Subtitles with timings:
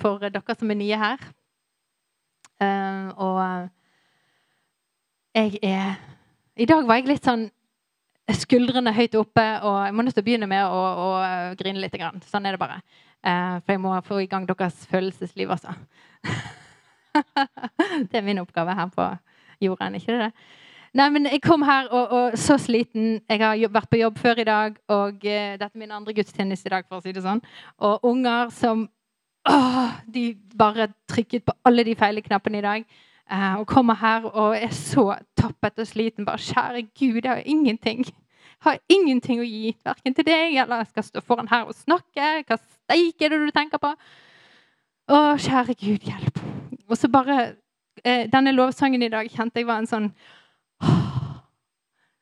[0.00, 1.28] for dere som er nye her.
[2.60, 3.68] Eh, og
[5.34, 5.94] jeg er
[6.60, 7.46] I dag var jeg litt sånn
[8.36, 11.08] skuldrene høyt oppe, og jeg må nødt til å begynne med å, å
[11.58, 11.96] grine litt.
[11.98, 12.20] Grann.
[12.26, 12.80] Sånn er det bare.
[13.26, 15.74] Eh, for jeg må få i gang deres følelsesliv, altså.
[18.10, 19.08] det er min oppgave her på
[19.60, 20.30] jorden, ikke det?
[20.94, 23.20] Nei, men Jeg kom her og, og så sliten.
[23.28, 24.78] Jeg har jobb, vært på jobb før i dag.
[24.90, 27.42] Og uh, dette er min andre gudstjeneste i dag, for å si det sånn.
[27.78, 28.88] Og unger som
[29.48, 32.84] åh, De bare trykket på alle de feile knappene i dag.
[33.30, 36.26] Eh, og kommer her og er så tappet og sliten.
[36.26, 38.04] Bare kjære Gud, jeg har ingenting.
[38.04, 41.74] Jeg har ingenting å gi, verken til deg eller jeg skal stå foran her og
[41.78, 42.42] snakke.
[42.48, 43.94] Hva steik er det du tenker på?
[45.10, 46.42] Å, kjære Gud, hjelp.
[46.90, 47.38] Og så bare
[48.04, 50.10] eh, Denne lovsangen i dag kjente jeg var en sånn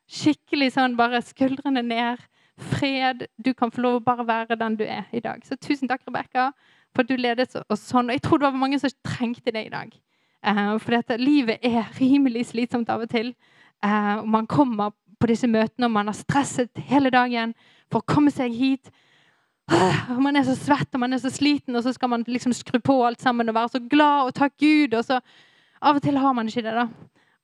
[0.09, 2.21] Skikkelig sånn bare skuldrene ned.
[2.59, 3.27] Fred.
[3.37, 5.43] Du kan få lov å bare være den du er i dag.
[5.45, 6.49] Så tusen takk, Rebekka,
[6.95, 8.09] for at du ledet oss sånn.
[8.09, 9.91] Og jeg tror det var mange som trengte det i dag.
[10.45, 13.33] Uh, for dette, livet er rimelig slitsomt av og til.
[13.83, 17.53] Uh, og man kommer på disse møtene og man har stresset hele dagen
[17.91, 18.91] for å komme seg hit.
[20.15, 22.55] Og man er så svett og man er så sliten, og så skal man liksom
[22.57, 24.95] skru på alt sammen og være så glad og takke Gud.
[24.97, 25.19] Og så
[25.85, 26.87] av og til har man ikke det, da.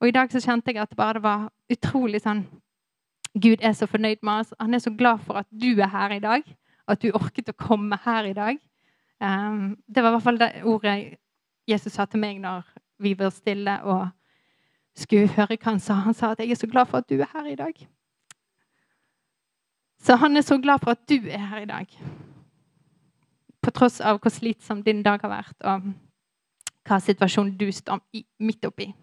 [0.00, 2.42] Og i dag så kjente jeg at det bare var utrolig sånn
[3.36, 4.54] Gud er så fornøyd med oss.
[4.60, 6.44] Han er så glad for at du er her i dag.
[6.88, 8.58] At du orket å komme her i dag.
[9.20, 10.96] Um, det var i hvert fall det ordet
[11.66, 12.66] Jesus sa til meg når
[13.00, 14.08] vi var stille og
[14.96, 15.94] skulle høre hva han sa.
[16.04, 17.86] Han sa at 'jeg er så glad for at du er her i dag'.
[19.98, 21.86] Så han er så glad for at du er her i dag.
[23.62, 25.82] På tross av hvor slitsom din dag har vært, og
[26.86, 28.00] hva situasjonen du står
[28.38, 28.94] midt oppi.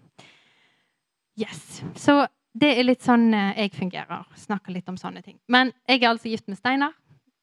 [1.40, 1.84] Yes.
[1.96, 4.26] Så det er litt sånn jeg fungerer.
[4.36, 5.40] Snakker litt om sånne ting.
[5.48, 6.94] Men jeg er altså gift med Steinar,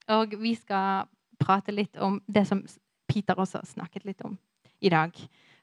[0.08, 1.08] og vi skal
[1.40, 2.62] prate litt om det som
[3.10, 4.36] Peter også snakket litt om
[4.80, 5.16] i dag.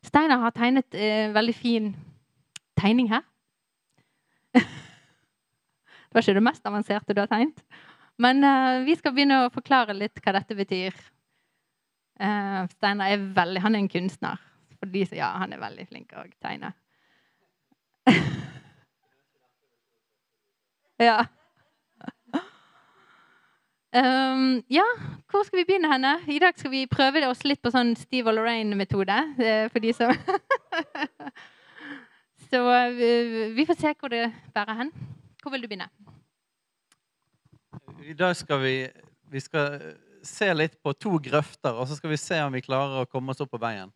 [0.05, 1.91] Steinar har tegnet eh, veldig fin
[2.77, 3.23] tegning her.
[4.57, 7.63] det var ikke det mest avanserte du har tegnet.
[8.21, 10.93] Men eh, vi skal begynne å forklare litt hva dette betyr.
[12.19, 14.37] Eh, Steinar er veldig Han er en kunstner.
[14.77, 16.69] For de, ja, han er veldig flink til å tegne.
[21.09, 21.17] ja.
[23.95, 24.83] Um, ja,
[25.31, 26.17] hvor skal vi begynne henne?
[26.27, 29.15] I dag skal vi prøve oss litt på sånn Steve og Lorraine-metode.
[29.39, 30.11] Uh, for de som
[32.49, 32.99] Så uh,
[33.55, 34.25] vi får se hvor det
[34.55, 34.91] bærer hen.
[35.39, 35.87] Hvor vil du begynne?
[38.03, 38.73] I dag skal vi,
[39.31, 39.79] vi skal
[40.23, 43.31] se litt på to grøfter, og så skal vi se om vi klarer å komme
[43.31, 43.93] oss opp på veien.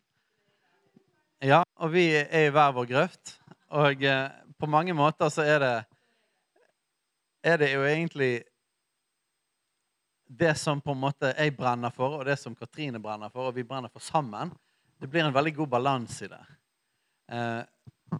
[1.44, 3.36] Ja, og vi er i hver vår grøft.
[3.72, 4.04] Og
[4.56, 5.74] på mange måter så er det
[7.42, 8.44] er det jo egentlig
[10.38, 13.56] det som på en måte jeg brenner for, og det som Katrine brenner for, og
[13.56, 14.52] vi brenner for sammen,
[15.00, 16.42] det blir en veldig god balanse i det.
[17.32, 17.62] Eh,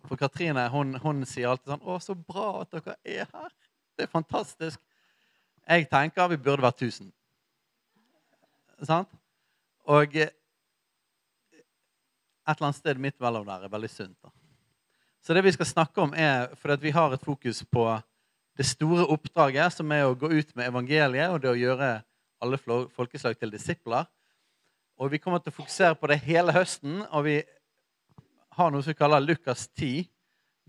[0.08, 3.50] for Katrine hun, hun, sier alltid sånn 'Å, så bra at dere er her.
[3.96, 4.80] Det er fantastisk.'
[5.68, 7.12] Jeg tenker vi burde vært 1000.
[8.82, 9.08] Sant?
[9.86, 10.32] Og et
[12.46, 14.18] eller annet sted midt mellom der er veldig sunt.
[14.22, 14.30] da.
[15.22, 18.02] Så det vi skal snakke om, er fordi vi har et fokus på
[18.58, 22.02] det store oppdraget, som er å gå ut med evangeliet og det å gjøre
[22.42, 24.08] alle folkeslag til disipler.
[25.00, 27.40] Og Vi kommer til å fokusere på det hele høsten, og vi
[28.56, 30.04] har noe som vi kaller Lukas 10.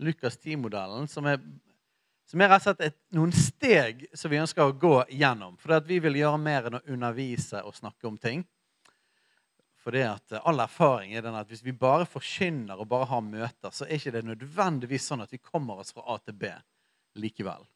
[0.02, 1.42] Lukas 10-modellen, som er,
[2.26, 5.58] som er rett og slett et, noen steg som vi ønsker å gå gjennom.
[5.60, 8.42] For vi vil gjøre mer enn å undervise og snakke om ting.
[9.84, 13.20] For det at All erfaring er den at hvis vi bare forkynner og bare har
[13.20, 16.50] møter, så er ikke det nødvendigvis sånn at vi kommer oss fra A til B
[17.20, 17.66] likevel.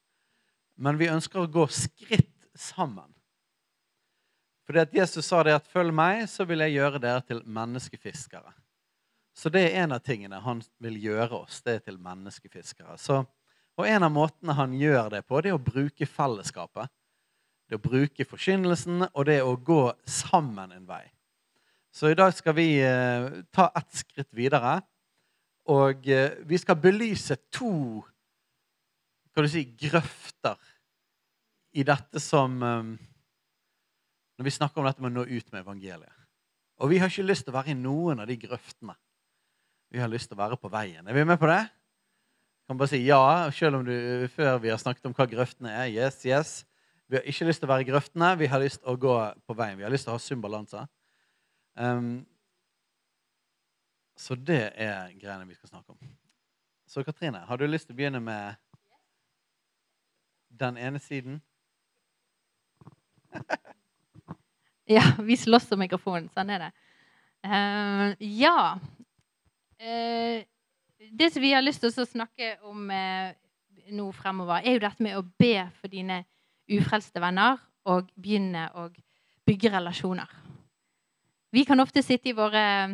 [0.81, 3.13] Men vi ønsker å gå skritt sammen.
[4.69, 8.53] Fordi at Jesus sa det at 'følg meg, så vil jeg gjøre dere til menneskefiskere'.
[9.33, 11.63] Så det er en av tingene han vil gjøre oss.
[11.63, 12.99] Det er til menneskefiskere.
[12.99, 13.25] Så,
[13.79, 16.91] og en av måtene han gjør det på, det er å bruke fellesskapet.
[17.69, 21.07] Det er å bruke forkynnelsen, og det er å gå sammen en vei.
[21.91, 24.83] Så i dag skal vi eh, ta ett skritt videre.
[25.65, 28.05] Og eh, vi skal belyse to
[29.33, 30.59] kan du si, grøfter
[31.79, 33.08] i dette som eh,
[34.39, 36.15] Når vi snakker om dette med å nå ut med evangeliet.
[36.79, 38.95] Og vi har ikke lyst til å være i noen av de grøftene.
[39.91, 41.07] Vi har lyst til å være på veien.
[41.09, 41.65] Er vi med på det?
[42.69, 43.95] Kan bare si ja, selv om du,
[44.31, 45.89] før vi har snakket om hva grøftene er.
[45.91, 46.53] Yes, yes.
[47.09, 48.29] Vi har ikke lyst til å være i grøftene.
[48.39, 49.15] Vi har lyst til å gå
[49.49, 49.79] på veien.
[49.81, 50.85] Vi har lyst til å ha sunn balanse.
[51.75, 52.27] Um,
[54.19, 56.13] så det er greiene vi skal snakke om.
[56.87, 58.61] Så Katrine, har du lyst til å begynne med
[60.61, 61.41] den ene siden?
[64.89, 66.31] Ja, vi slåss om mikrofonen.
[66.33, 66.71] Sånn er det.
[67.45, 68.81] Uh, ja.
[69.77, 70.41] Uh,
[71.13, 73.29] det som vi har lyst til å snakke om uh,
[73.93, 76.25] nå fremover, er jo dette med å be for dine
[76.73, 78.89] ufrelste venner og begynne å
[79.49, 80.29] bygge relasjoner.
[81.53, 82.89] Vi kan ofte sitte i våre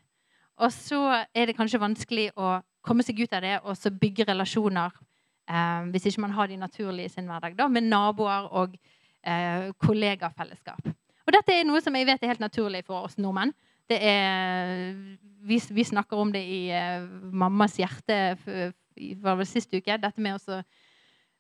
[0.58, 1.02] Og så
[1.36, 4.94] er det kanskje vanskelig å komme seg ut av det og så bygge relasjoner
[5.50, 8.78] eh, hvis ikke man har de naturlige i sin hverdag, da, med naboer og
[9.26, 10.90] eh, kollegafellesskap.
[11.26, 13.54] Og dette er noe som jeg vet er helt naturlig for oss nordmenn.
[13.90, 14.94] Er,
[15.46, 18.38] vi, vi snakker om det i eh, mammas hjerte
[19.22, 19.98] var vel sist uke.
[20.02, 20.62] Dette med å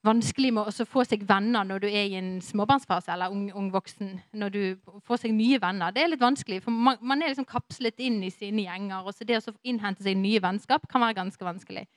[0.06, 3.72] vanskelig med å få seg venner når du er i en småbarnsfase eller ung, ung,
[3.74, 4.13] voksen.
[4.38, 4.62] Når du
[5.07, 5.94] får seg nye venner.
[5.96, 9.02] Det er litt vanskelig, for man, man er liksom kapslet inn i sine gjenger.
[9.02, 11.88] og så Det å innhente seg nye vennskap kan være ganske vanskelig.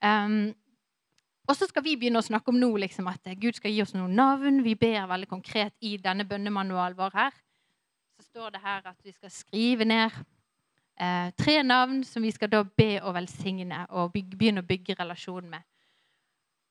[0.00, 0.50] Um,
[1.50, 3.94] og så skal vi begynne å snakke om nå liksom, at Gud skal gi oss
[3.96, 4.62] noen navn.
[4.62, 7.40] Vi ber veldig konkret i denne bønnemanualen vår her.
[8.20, 10.14] Så står det her at vi skal skrive ned
[11.00, 15.48] eh, tre navn som vi skal da be og velsigne og begynne å bygge relasjon
[15.50, 15.66] med.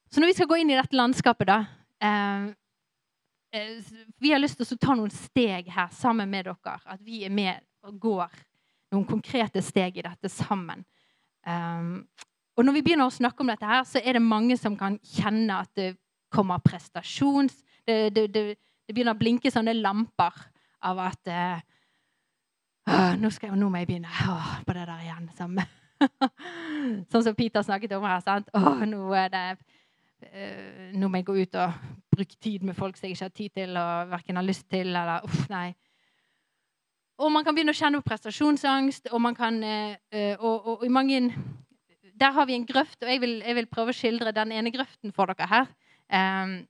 [0.10, 1.60] Så når vi skal gå inn i dette landskapet, da
[2.02, 2.50] eh,
[3.56, 6.78] eh, Vi har lyst til å ta noen steg her sammen med dere.
[6.86, 8.40] At vi er med og går
[8.94, 10.82] noen konkrete steg i dette sammen.
[11.46, 12.08] Um,
[12.58, 14.98] og når vi begynner å snakke om dette, her, så er det mange som kan
[15.16, 15.94] kjenne at det
[16.34, 17.62] kommer prestasjons...
[17.88, 18.42] Det, det, det,
[18.86, 20.36] det begynner å blinke sånne lamper
[20.86, 21.62] av at uh,
[23.18, 25.30] nå, skal, nå, må jeg begynne Åh, på det der igjen.
[25.38, 25.58] Som,
[27.10, 28.22] sånn som Peter snakket om her.
[28.26, 28.52] sant?
[28.58, 29.46] Åh, nå er det
[30.20, 31.76] Eh, nå må jeg gå ut og
[32.12, 34.96] bruke tid med folk som jeg ikke har tid til og verken har lyst til.
[34.96, 35.74] eller uff, nei.
[37.20, 39.08] Og man kan begynne å kjenne på prestasjonsangst.
[39.12, 41.34] og man kan, eh, og, og, og, mange,
[42.20, 44.72] Der har vi en grøft, og jeg vil, jeg vil prøve å skildre den ene
[44.72, 45.68] grøften for dere her.
[46.12, 46.68] Um,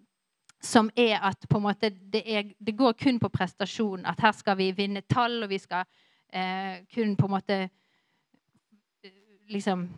[0.61, 4.05] som er at måte, det, er, det, går kun på prestasjon.
[4.05, 5.85] At her skal vi vinne tall, og vi skal
[6.35, 7.69] uh, kun på en måte
[9.49, 9.89] liksom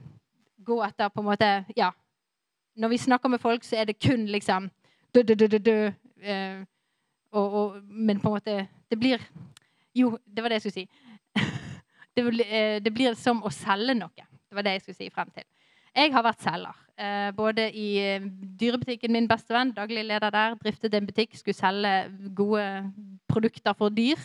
[0.57, 1.91] gå etter på en måte Ja,
[2.81, 4.69] når vi snakker med folk, så er det kun liksom
[5.13, 5.77] dø, dø, dø, dø,
[6.21, 6.63] eh,
[7.31, 9.21] og, og, Men på en måte Det blir
[9.95, 10.89] Jo, det var det jeg skulle si.
[12.15, 14.27] det, eh, det, blir som å selge noe.
[14.47, 15.43] Det var det jeg skulle si frem til.
[15.91, 16.77] Jeg har vært selger.
[16.95, 18.23] Eh, både i eh,
[18.61, 21.91] dyrebutikken min bestevenn, daglig leder der, driftet en butikk, skulle selge
[22.37, 22.63] gode
[23.27, 24.23] produkter for dyr.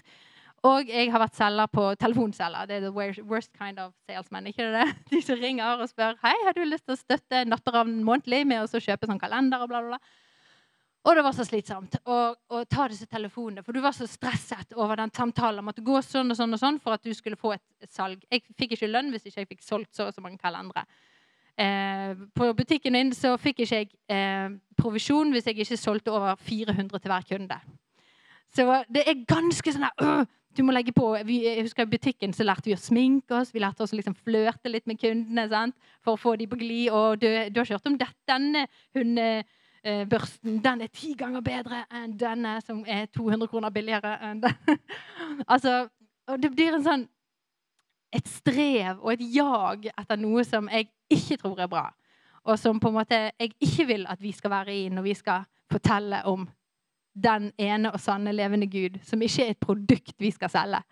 [0.66, 2.68] Og jeg har vært selger på telefonselger.
[2.68, 4.46] Det er the worst kind of salesman.
[4.50, 4.86] ikke det?
[5.12, 8.64] De som ringer og spør hei, har du lyst til å støtte Natteravn månedlig med
[8.64, 10.22] å kjøpe sånn kalender og bla, bla, bla.
[11.06, 12.16] Og det var så slitsomt å,
[12.66, 13.62] ta disse telefonene.
[13.62, 15.62] For du var så stresset over den samtalen.
[15.62, 18.24] Måtte gå sånn og sånn og sånn for at du skulle få et, et salg.
[18.32, 20.82] Jeg fikk ikke lønn hvis ikke jeg fikk solgt så og så mange kalendere.
[21.56, 26.34] Eh, på butikken min så fikk ikke jeg eh, provisjon hvis jeg ikke solgte over
[26.42, 27.60] 400 til hver kunde.
[28.56, 32.32] Så det er ganske sånn her du må legge på, vi, jeg husker I butikken
[32.36, 35.46] så lærte vi å sminke oss, vi lærte oss å liksom flørte litt med kundene
[35.52, 35.76] sant?
[36.04, 36.88] for å få dem på glid.
[36.94, 40.60] Og du, du har hørt om dette, denne hundebørsten.
[40.64, 44.14] Den er ti ganger bedre enn denne, som er 200 kroner billigere.
[44.22, 44.80] enn den.
[45.52, 45.88] altså,
[46.30, 47.06] og Det blir en sånn,
[48.14, 51.88] et strev og et jag etter noe som jeg ikke tror er bra.
[52.46, 55.16] Og som på en måte jeg ikke vil at vi skal være i når vi
[55.18, 56.46] skal fortelle om
[57.16, 60.82] den ene og sanne levende Gud, som ikke er et produkt vi skal selge.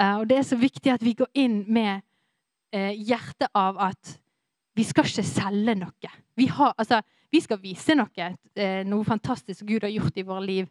[0.00, 2.00] Uh, og Det er så viktig at vi går inn med
[2.74, 4.20] uh, hjertet av at
[4.76, 6.10] vi skal ikke selge noe.
[6.36, 7.00] Vi, har, altså,
[7.32, 10.66] vi skal vise noe, uh, noe fantastisk Gud har gjort i våre liv.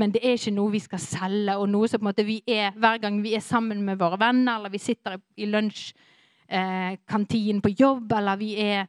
[0.00, 3.22] Men det er ikke noe vi skal selge, og noe som vi er hver gang
[3.22, 8.54] vi er sammen med våre venner, eller vi sitter i lunsjkantinen på jobb, eller vi
[8.62, 8.86] er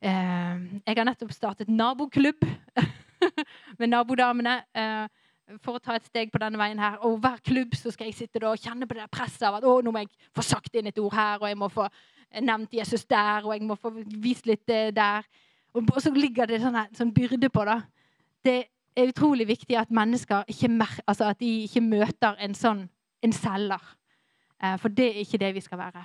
[0.00, 0.56] eh,
[0.86, 2.40] Jeg har nettopp startet naboklubb
[3.78, 4.62] med nabodamene.
[4.74, 5.26] Eh,
[5.64, 7.00] for å ta et steg på denne veien her.
[7.06, 9.80] Og hver klubb så skal jeg sitte og kjenne på det presset av at å,
[9.82, 11.88] nå må jeg få sagt inn et ord her, og jeg må få
[12.46, 13.90] nevnt Jesus der, og jeg må få
[14.22, 15.26] vist litt eh, der.
[15.74, 17.80] Og så ligger det sånn, her, sånn byrde på da.
[18.46, 18.56] Det
[18.98, 20.70] er utrolig viktig at mennesker ikke,
[21.06, 22.86] altså at de ikke møter en sånn
[23.22, 23.92] en selger.
[24.62, 26.04] Eh, for det er ikke det vi skal være.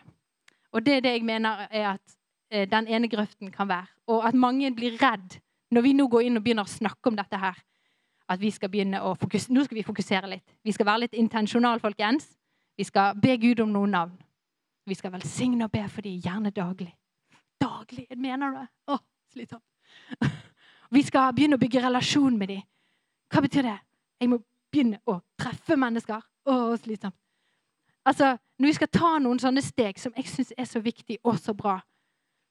[0.75, 2.17] Og det er det jeg mener er at
[2.51, 3.87] eh, den ene grøften kan være.
[4.07, 5.39] Og at mange blir redd
[5.71, 7.57] når vi nå går inn og begynner å snakke om dette her.
[8.29, 10.55] At vi skal begynne å fokusere, Nå skal vi fokusere litt.
[10.63, 12.31] Vi skal være litt intensjonale, folkens.
[12.77, 14.15] Vi skal be Gud om noen navn.
[14.85, 16.93] Vi skal velsigne og be for dem gjerne daglig.
[17.61, 18.07] Daglig?
[18.17, 18.67] Mener du det?
[18.93, 18.97] Å,
[19.33, 19.63] slitsomt.
[20.95, 22.65] Vi skal begynne å bygge relasjon med dem.
[23.33, 23.77] Hva betyr det?
[24.21, 24.39] Jeg må
[24.71, 26.21] begynne å treffe mennesker.
[26.45, 27.17] Å, slitsomt.
[28.05, 31.39] Altså, Når vi skal ta noen sånne steg som jeg syns er så viktig og
[31.41, 31.79] så bra,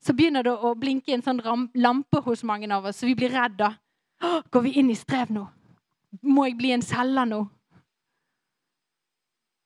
[0.02, 1.42] så begynner det å blinke en sånn
[1.74, 3.74] lampe hos mange av oss, så vi blir redda.
[4.50, 5.44] Går vi inn i strev nå?
[6.22, 7.40] Må jeg bli en selger nå?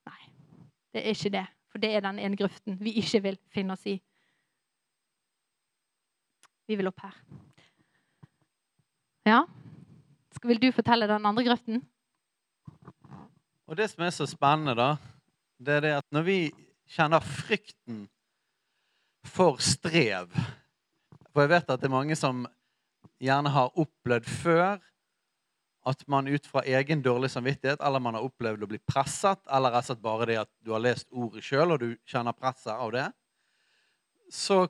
[0.08, 0.22] Nei,
[0.94, 1.46] det er ikke det.
[1.68, 3.98] For det er den ene grøften vi ikke vil finne oss i.
[6.68, 7.14] Vi vil opp her.
[9.28, 9.42] Ja?
[10.44, 11.82] Vil du fortelle den andre grøften?
[13.68, 14.94] Og det som er så spennende, da,
[15.60, 16.38] det er det at når vi
[16.88, 18.06] kjenner frykten
[19.26, 20.32] for strev
[21.32, 22.46] For jeg vet at det er mange som
[23.22, 24.78] gjerne har opplevd før
[25.88, 29.72] at man ut fra egen dårlig samvittighet, eller man har opplevd å bli presset, eller
[29.72, 32.74] rett og slett bare det at du har lest ordet sjøl, og du kjenner presset
[32.74, 33.06] av det,
[34.28, 34.66] så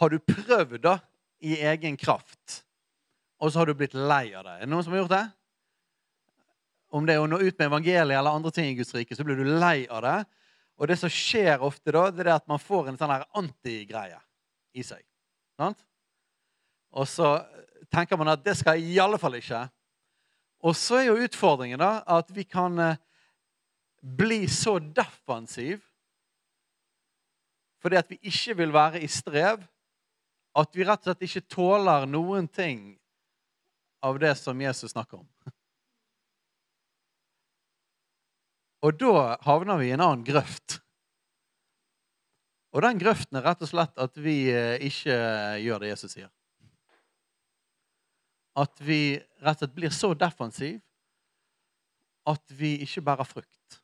[0.00, 0.96] har du prøvd da
[1.44, 2.64] i egen kraft,
[3.38, 4.56] og så har du blitt lei av det.
[4.56, 5.26] Er det noen som har gjort det?
[6.92, 9.24] om det er å nå ut med evangeliet eller andre ting i Guds rike, så
[9.24, 10.18] blir du lei av det.
[10.82, 14.18] Og det som skjer ofte da, det er at man får en sånn antigreie
[14.74, 15.04] i seg.
[15.54, 15.78] Sant?
[16.90, 17.36] Og så
[17.92, 19.62] tenker man at det skal i alle fall ikke.
[20.66, 23.00] Og så er jo utfordringen da at vi kan eh,
[24.02, 25.80] bli så defensiv
[27.82, 29.64] fordi at vi ikke vil være i strev,
[30.54, 32.92] at vi rett og slett ikke tåler noen ting
[34.06, 35.26] av det som Jesus snakker om.
[38.82, 40.80] Og da havner vi i en annen grøft.
[42.72, 45.16] Og den grøften er rett og slett at vi eh, ikke
[45.62, 46.30] gjør det Jesus sier.
[48.58, 50.80] At vi rett og slett blir så defensiv
[52.28, 53.78] at vi ikke bærer frukt.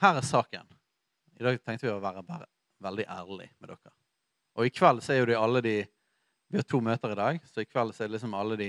[0.00, 0.66] Her er saken.
[1.40, 2.22] I dag tenkte vi å være
[2.84, 3.92] veldig ærlig med dere.
[4.56, 5.76] Og i kveld så er jo det alle de
[6.46, 8.68] Vi har to møter i dag, så i kveld så er det liksom alle de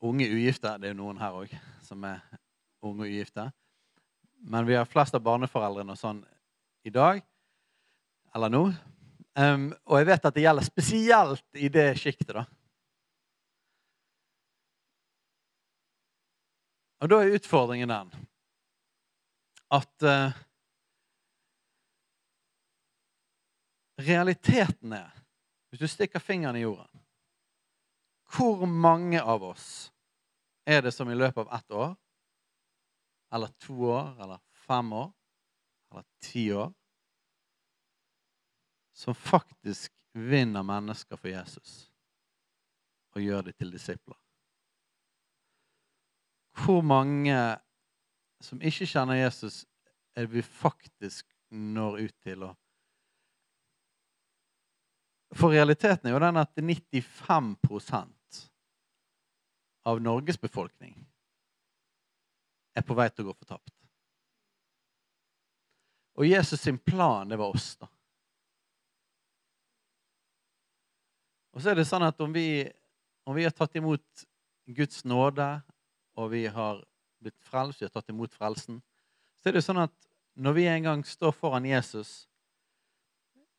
[0.00, 0.76] unge ugifte.
[0.78, 1.52] Det er jo noen her òg
[1.84, 2.22] som er
[2.84, 3.50] unge og ugifte.
[4.40, 6.22] Men vi har flest av barneforeldrene og sånn
[6.88, 7.20] i dag.
[8.34, 8.62] Eller nå.
[9.36, 12.44] Um, og jeg vet at det gjelder spesielt i det sjiktet, da.
[17.00, 18.14] Og da er utfordringen den
[19.70, 20.38] at uh,
[24.00, 25.10] Realiteten er,
[25.68, 27.00] hvis du stikker fingeren i jorden
[28.36, 29.89] hvor mange av oss
[30.70, 31.94] er det som i løpet av ett år,
[33.34, 35.12] eller to år, eller fem år,
[35.90, 36.72] eller ti år,
[38.92, 41.86] som faktisk vinner mennesker for Jesus
[43.14, 44.18] og gjør dem til disipler?
[46.60, 47.36] Hvor mange
[48.42, 49.64] som ikke kjenner Jesus,
[50.14, 52.44] er det vi faktisk når ut til?
[52.46, 52.54] å
[55.36, 57.56] for realiteten er jo den at 95
[59.88, 60.94] av Norges befolkning
[62.76, 63.72] er på vei til å gå fortapt.
[66.20, 67.88] Og Jesus sin plan, det var oss, da.
[71.50, 72.62] Og så er det sånn at om vi,
[73.26, 74.24] om vi har tatt imot
[74.70, 75.48] Guds nåde,
[76.20, 76.82] og vi har
[77.20, 78.78] blitt frelst, vi har tatt imot frelsen,
[79.40, 79.94] så er det sånn at
[80.40, 82.28] når vi en gang står foran Jesus,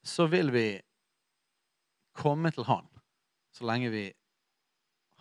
[0.06, 0.66] så vil vi
[2.18, 2.88] komme til Han
[3.52, 4.06] så lenge vi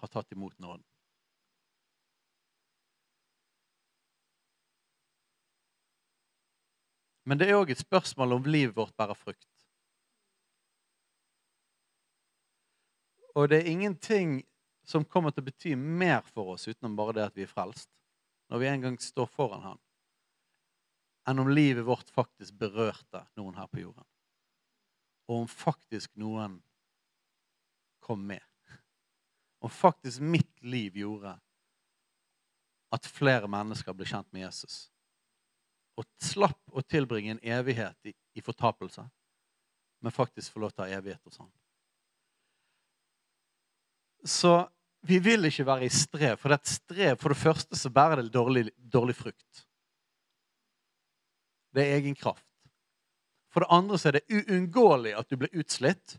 [0.01, 0.85] har tatt imot nåden.
[7.31, 9.47] Men det er òg et spørsmål om livet vårt bærer frukt.
[13.39, 14.41] Og det er ingenting
[14.83, 17.87] som kommer til å bety mer for oss utenom bare det at vi er frelst,
[18.51, 19.81] når vi en gang står foran Han,
[21.31, 24.09] enn om livet vårt faktisk berørte noen her på jorden.
[25.31, 26.59] Og om faktisk noen
[28.03, 28.43] kom med.
[29.63, 31.37] Om faktisk mitt liv gjorde
[32.91, 34.89] at flere mennesker ble kjent med Jesus.
[36.01, 39.05] Og slapp å tilbringe en evighet i, i fortapelse,
[40.01, 41.51] men faktisk få lov til å ha evighet hos han.
[44.25, 44.55] Så
[45.09, 47.93] vi vil ikke være i strev, for det er et strev for det første så
[47.93, 49.67] bærer det dårlig, dårlig frukt.
[51.75, 52.45] Det er egen kraft.
[53.51, 56.19] For det andre så er det uunngåelig at du blir utslitt.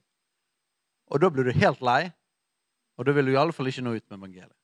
[1.11, 2.09] Og da blir du helt lei,
[2.97, 4.61] og da vil du i alle fall ikke nå ut med evangeliet.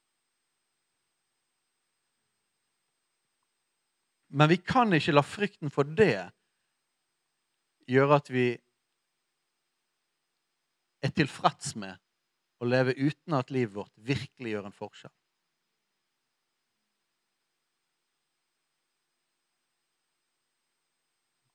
[4.27, 6.27] Men vi kan ikke la frykten for det
[7.87, 8.47] gjøre at vi
[11.05, 11.95] er tilfreds med
[12.59, 15.13] å leve uten at livet vårt virkelig gjør en forskjell.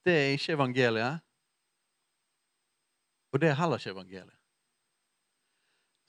[0.03, 1.21] Det er ikke evangeliet.
[3.33, 4.39] Og det er heller ikke evangeliet.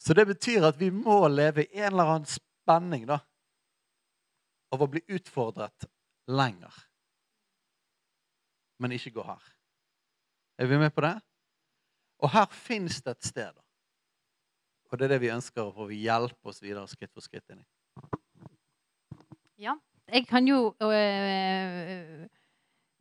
[0.05, 3.21] Så det betyr at vi må leve i en eller annen spenning da,
[4.75, 5.87] av å bli utfordret
[6.29, 6.75] lenger.
[8.79, 9.43] Men ikke gå her.
[10.59, 11.15] Er vi med på det?
[12.19, 13.53] Og her fins det et sted.
[14.91, 17.65] Og det er det vi ønsker å få hjelpe oss videre skritt for skritt inn
[17.65, 17.69] i.
[19.67, 19.75] Ja.
[20.13, 20.91] Jeg kan jo øh,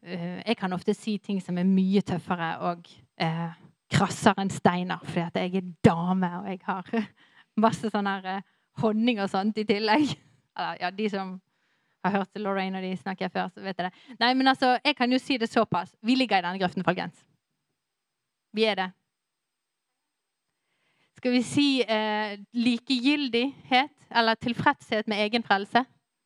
[0.04, 2.88] øh, Jeg kan ofte si ting som er mye tøffere og
[3.22, 3.52] øh,
[3.92, 7.10] krassere enn steiner, fordi at jeg er dame, og jeg har
[7.66, 8.42] masse sånn her
[8.82, 10.16] honning og sånt i tillegg.
[10.58, 11.36] Eller, ja, de som
[12.04, 14.18] har hørt Lorraine og de snakker før, så vet jeg det.
[14.20, 15.96] Nei, men altså, jeg kan jo si det såpass.
[16.02, 17.24] Vi ligger i denne grøften, folkens.
[18.54, 18.90] Vi er det.
[21.18, 25.86] Skal vi si eh, likegyldighet eller tilfredshet med egen frelse?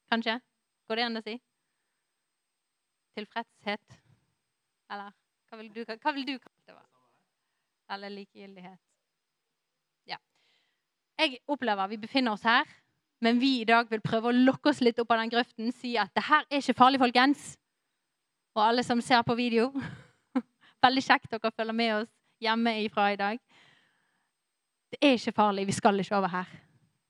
[0.09, 0.39] Kanskje?
[0.89, 1.37] Går det an å si?
[3.17, 3.97] Tilfredshet?
[4.89, 5.13] Eller
[5.47, 6.75] hva vil du, hva vil du kalle det?
[7.93, 8.81] Eller likegyldighet?
[10.09, 10.17] Ja.
[11.21, 12.67] Jeg opplever vi befinner oss her,
[13.21, 15.71] men vi i dag vil prøve å lokke oss litt opp av den grøften.
[15.73, 17.55] Si at det her er ikke farlig, folkens.
[18.57, 19.71] Og alle som ser på video.
[20.85, 22.11] Veldig kjekt dere følger med oss
[22.43, 23.39] hjemme ifra i dag.
[24.93, 25.65] Det er ikke farlig.
[25.67, 26.51] Vi skal ikke over her.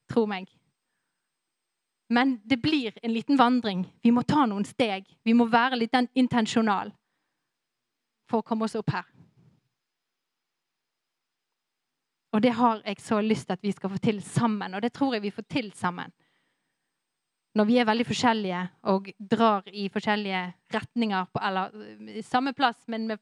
[0.09, 0.47] Tro meg.
[2.09, 3.83] Men det blir en liten vandring.
[4.03, 5.05] Vi må ta noen steg.
[5.27, 6.93] Vi må være litt intensjonal
[8.31, 9.03] for å komme oss opp her.
[12.35, 14.93] Og det har jeg så lyst til at vi skal få til sammen, og det
[14.93, 16.11] tror jeg vi får til sammen.
[17.55, 20.41] Når vi er veldig forskjellige og drar i forskjellige
[20.73, 23.17] retninger, på, eller samme plass, men med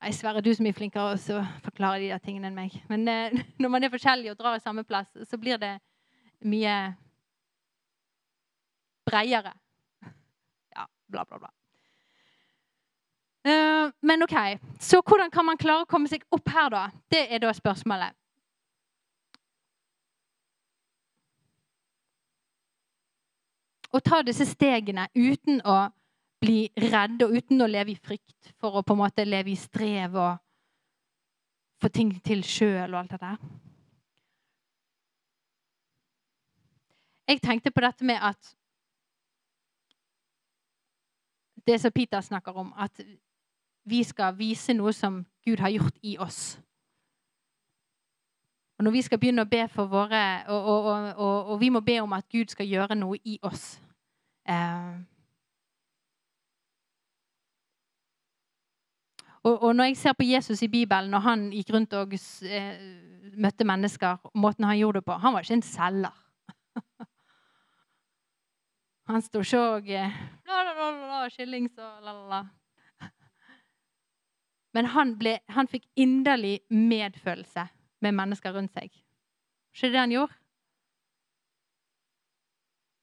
[0.00, 2.72] Jeg Sverre, du er mye flinkere til å forklare de der tingene enn meg.
[2.88, 5.74] Men eh, når man er forskjellig og drar i samme plass, så blir det
[6.40, 6.76] mye
[9.04, 9.52] breiere.
[10.72, 11.59] Ja, bla, bla, bla.
[13.46, 14.36] Uh, men OK.
[14.80, 16.82] Så hvordan kan man klare å komme seg opp her, da?
[17.08, 18.16] Det er da spørsmålet.
[23.90, 25.78] Å ta disse stegene uten å
[26.40, 29.58] bli redd og uten å leve i frykt for å på en måte leve i
[29.58, 30.38] strev og
[31.80, 33.42] få ting til sjøl og alt det der.
[37.30, 38.56] Jeg tenkte på dette med at
[41.66, 43.00] Det som Peter snakker om, at
[43.90, 46.58] vi skal vise noe som Gud har gjort i oss.
[48.78, 50.86] Og når vi skal begynne å be for våre Og, og,
[51.20, 53.74] og, og vi må be om at Gud skal gjøre noe i oss.
[54.48, 55.00] Eh,
[59.42, 62.12] Og, når jeg ser på Jesus i Bibelen, når han gikk rundt og
[62.44, 62.80] eh,
[63.40, 66.12] møtte mennesker, måten han gjorde det på Han var ikke en selger.
[69.08, 70.20] han sto ikke og eh,
[71.32, 72.42] Skillings og la-la-la.
[74.74, 77.66] Men han, ble, han fikk inderlig medfølelse
[78.04, 78.92] med mennesker rundt seg.
[79.74, 80.36] Ikke det han gjorde?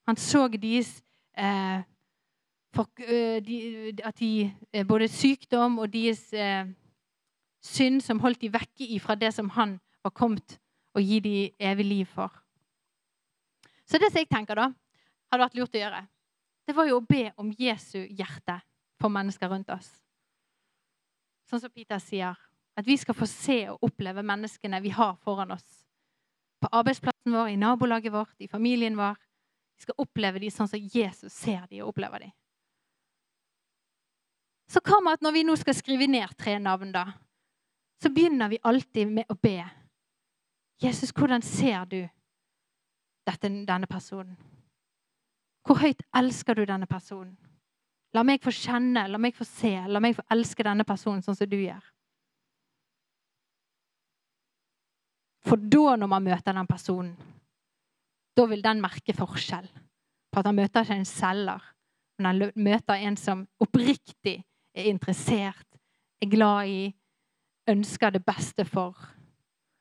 [0.08, 0.94] Han så deres
[1.36, 1.84] eh,
[2.72, 3.58] for, uh, de,
[4.04, 6.68] at de, uh, både sykdom og deres eh,
[7.64, 10.58] synd som holdt de vekke fra det som han var kommet
[10.96, 12.32] å gi de evig liv for.
[13.88, 14.68] Så det som jeg tenker da,
[15.28, 16.02] hadde vært lurt å gjøre,
[16.68, 18.58] det var jo å be om Jesu hjerte
[19.00, 19.88] for mennesker rundt oss.
[21.48, 22.36] Sånn som Peter sier,
[22.78, 25.84] at vi skal få se og oppleve menneskene vi har foran oss.
[26.60, 29.16] På arbeidsplassen vår, i nabolaget vårt, i familien vår.
[29.78, 32.34] Vi skal oppleve dem sånn som Jesus ser dem og opplever dem.
[34.68, 37.06] Så kommer at når vi nå skal skrive ned tre navn, da,
[38.02, 39.62] så begynner vi alltid med å be.
[40.82, 42.02] Jesus, hvordan ser du
[43.26, 44.36] dette, denne personen?
[45.66, 47.34] Hvor høyt elsker du denne personen?
[48.16, 51.36] La meg få kjenne, la meg få se, la meg få elske denne personen sånn
[51.36, 51.82] som du gjør.
[55.48, 57.12] For da, når man møter den personen,
[58.36, 59.68] da vil den merke forskjell.
[60.32, 61.68] For at han møter ikke en selger,
[62.18, 64.38] men han møter en som oppriktig
[64.76, 65.66] er interessert,
[66.22, 66.82] er glad i,
[67.68, 68.96] ønsker det beste for.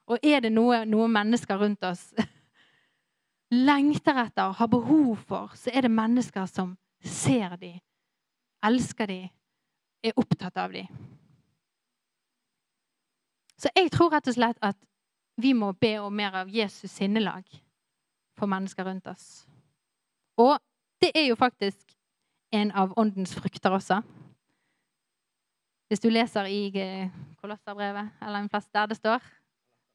[0.08, 2.10] Og er det noe, noe mennesker rundt oss
[3.68, 7.80] lengter etter, har behov for, så er det mennesker som ser dem,
[8.68, 9.30] elsker dem,
[10.04, 10.88] er opptatt av dem.
[13.58, 14.78] Så jeg tror rett og slett at
[15.42, 17.46] vi må be om mer av Jesus sinnelag
[18.38, 19.48] for mennesker rundt oss.
[20.38, 20.58] Og
[21.02, 21.96] det er jo faktisk
[22.54, 24.02] en av åndens frukter også.
[25.88, 27.10] Hvis du leser i eh,
[27.42, 29.24] Kolosserbrevet, eller en plass der det står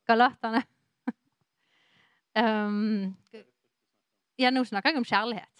[0.09, 0.63] Galaterne.
[2.43, 3.15] um,
[4.39, 5.52] ja, nå snakker jeg om kjærlighet.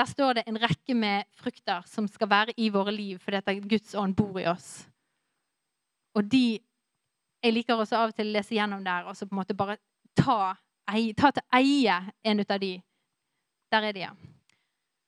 [0.00, 3.66] Der står det en rekke med frukter som skal være i våre liv fordi at
[3.68, 4.88] Guds ånd bor i oss.
[6.16, 6.60] Og de
[7.42, 9.54] Jeg liker også av og til å lese gjennom der og så på en måte
[9.56, 9.78] bare
[10.16, 10.52] ta,
[11.16, 12.74] ta til eie en ut av de.
[13.72, 14.10] Der er de, ja.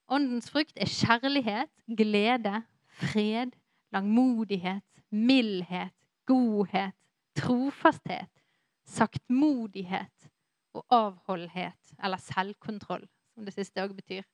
[0.09, 3.53] Åndens frukt er kjærlighet, glede, fred,
[3.93, 5.93] langmodighet, mildhet,
[6.25, 6.97] godhet,
[7.37, 8.33] trofasthet,
[8.89, 10.31] saktmodighet
[10.73, 14.25] og avholdhet, eller selvkontroll, som det siste òg betyr.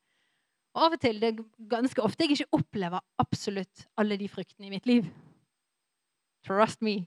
[0.79, 4.69] Og av og til, det er ganske ofte, jeg ikke opplever absolutt alle de fruktene
[4.69, 5.09] i mitt liv.
[6.47, 7.01] Trust me.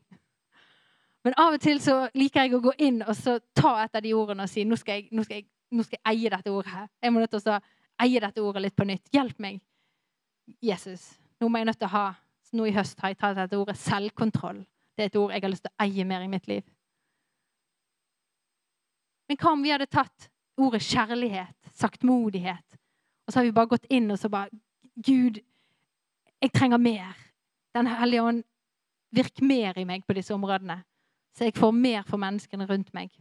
[1.24, 4.04] Men av og til så liker jeg å gå inn og så ta et av
[4.04, 6.52] de ordene og si nå skal jeg, nå skal jeg, nå skal jeg eie dette
[6.52, 6.90] ordet her.
[7.00, 7.62] Jeg må nødt til å
[8.04, 9.08] eie dette ordet litt på nytt.
[9.16, 9.62] Hjelp meg,
[10.60, 11.14] Jesus.
[11.40, 12.10] Nå må jeg nødt til å ha
[12.52, 14.58] Nå i høst har jeg tatt dette ordet selvkontroll.
[14.92, 16.66] Det er et ord jeg har lyst til å eie mer i mitt liv.
[19.32, 20.28] Men hva om vi hadde tatt
[20.60, 22.81] ordet kjærlighet, saktmodighet,
[23.32, 24.52] og så har vi bare gått inn og så bare
[25.00, 25.38] Gud,
[26.44, 27.14] jeg trenger mer.
[27.72, 28.42] Den hellige ånd,
[29.16, 30.82] virk mer i meg på disse områdene,
[31.32, 33.14] så jeg får mer for menneskene rundt meg.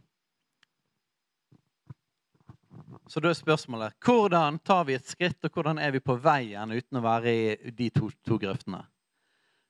[3.07, 6.75] Så da er spørsmålet hvordan tar vi et skritt, og hvordan er vi på veien
[6.75, 8.83] uten å være i de to, to grøftene?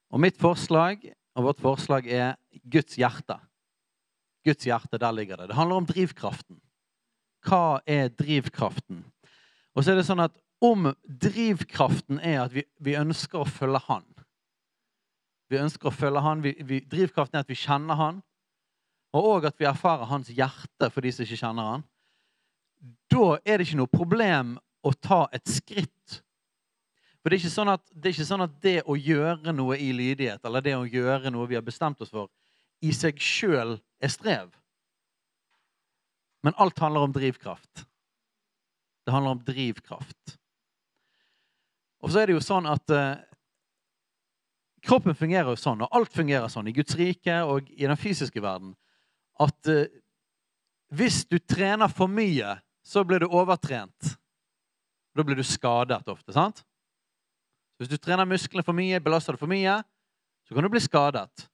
[0.10, 1.06] Og mitt forslag
[1.38, 2.34] og vårt forslag er
[2.66, 3.38] Guds hjerte.
[4.42, 5.52] Guds hjerte, der ligger det.
[5.54, 6.58] Det handler om drivkraften.
[7.46, 9.06] Hva er drivkraften?
[9.76, 13.80] Og så er det sånn at om drivkraften er at vi, vi ønsker å følge
[13.88, 14.04] Han
[15.50, 18.20] Vi ønsker å følge Han, vi, vi, Drivkraften er at vi kjenner Han,
[19.16, 21.88] og òg at vi erfarer Hans hjerte for de som ikke kjenner Han
[23.12, 26.22] da er det ikke noe problem å ta et skritt.
[27.22, 30.42] For det er, ikke sånn at, det sånn at det å gjøre noe i lydighet,
[30.48, 32.32] eller det å gjøre noe vi har bestemt oss for,
[32.82, 34.50] i seg sjøl er strev.
[36.42, 37.86] Men alt handler om drivkraft.
[39.06, 40.38] Det handler om drivkraft.
[42.02, 43.22] Og så er det jo sånn at eh,
[44.86, 48.42] kroppen fungerer jo sånn, og alt fungerer sånn i Guds rike og i den fysiske
[48.42, 48.74] verden,
[49.42, 49.90] at eh,
[50.92, 54.16] hvis du trener for mye, så blir du overtrent.
[55.16, 56.34] Da blir du skadet ofte.
[56.34, 56.64] sant?
[57.80, 59.80] Hvis du trener musklene for mye, belaster det for mye,
[60.48, 61.48] så kan du bli skadet.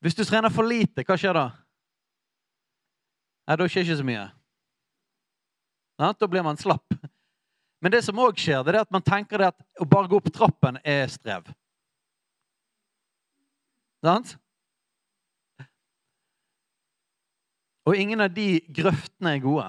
[0.00, 1.46] Hvis du trener for lite, hva skjer da?
[3.48, 4.26] Nei, Da skjer ikke så mye.
[6.00, 6.94] Da blir man slapp.
[7.80, 10.30] Men det som òg skjer, det er at man tenker at å bare gå opp
[10.32, 11.48] trappen er strev.
[14.04, 14.34] Sant?
[17.88, 19.68] Og ingen av de grøftene er gode.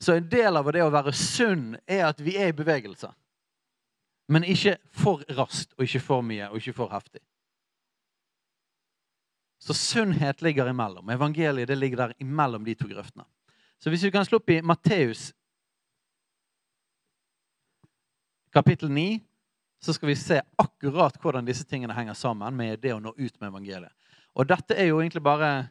[0.00, 3.10] Så en del av det å være sunn er at vi er i bevegelse.
[4.28, 7.22] Men ikke for raskt og ikke for mye og ikke for heftig.
[9.58, 11.08] Så sunnhet ligger imellom.
[11.10, 13.26] Evangeliet ligger der imellom de to grøftene.
[13.78, 15.32] Så hvis vi kan slå opp i Matteus
[18.52, 19.20] kapittel 9,
[19.80, 23.34] så skal vi se akkurat hvordan disse tingene henger sammen med det å nå ut
[23.38, 23.92] med evangeliet.
[24.34, 25.68] Og dette er jo egentlig bare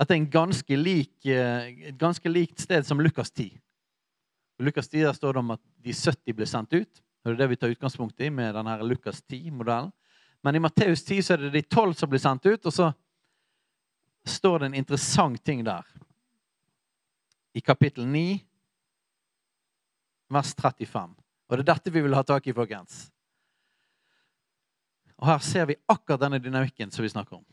[0.00, 3.52] dette er en ganske lik, et ganske likt sted som Lukas 10.
[3.52, 7.02] I Lukas 10 der står det om at de 70 ble sendt ut.
[7.20, 9.92] Det er det vi tar utgangspunkt i med denne Lukas 10-modellen.
[10.40, 12.88] Men i Matteus 10 så er det de tolv som blir sendt ut, og så
[14.24, 15.86] står det en interessant ting der.
[17.52, 18.40] I kapittel 9,
[20.30, 21.14] vers 35.
[21.48, 23.08] Og det er dette vi vil ha tak i, folkens.
[25.20, 27.44] Og her ser vi akkurat denne dynamikken som vi snakker om.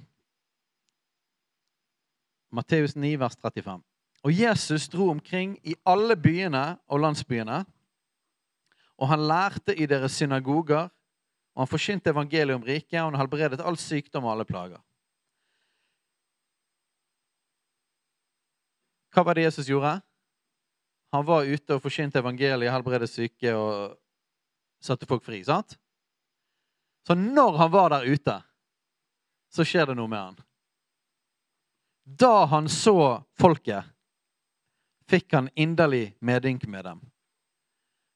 [2.54, 3.82] Matteus 9, vers 35.
[4.24, 7.64] Og Jesus dro omkring i alle byene og landsbyene,
[8.98, 10.88] og han lærte i deres synagoger,
[11.54, 14.82] og han forkynte evangeliet om riket, og han helbredet all sykdom og alle plager.
[19.18, 19.96] Hva var det Jesus gjorde?
[21.10, 23.96] Han var ute og forkynte evangeliet, helbredet syke og
[24.78, 25.40] satte folk fri.
[25.44, 25.74] sant?
[27.08, 28.36] Så når han var der ute,
[29.50, 30.36] så skjer det noe med han.
[32.06, 33.90] Da han så folket,
[35.10, 37.02] fikk han inderlig medynk med dem.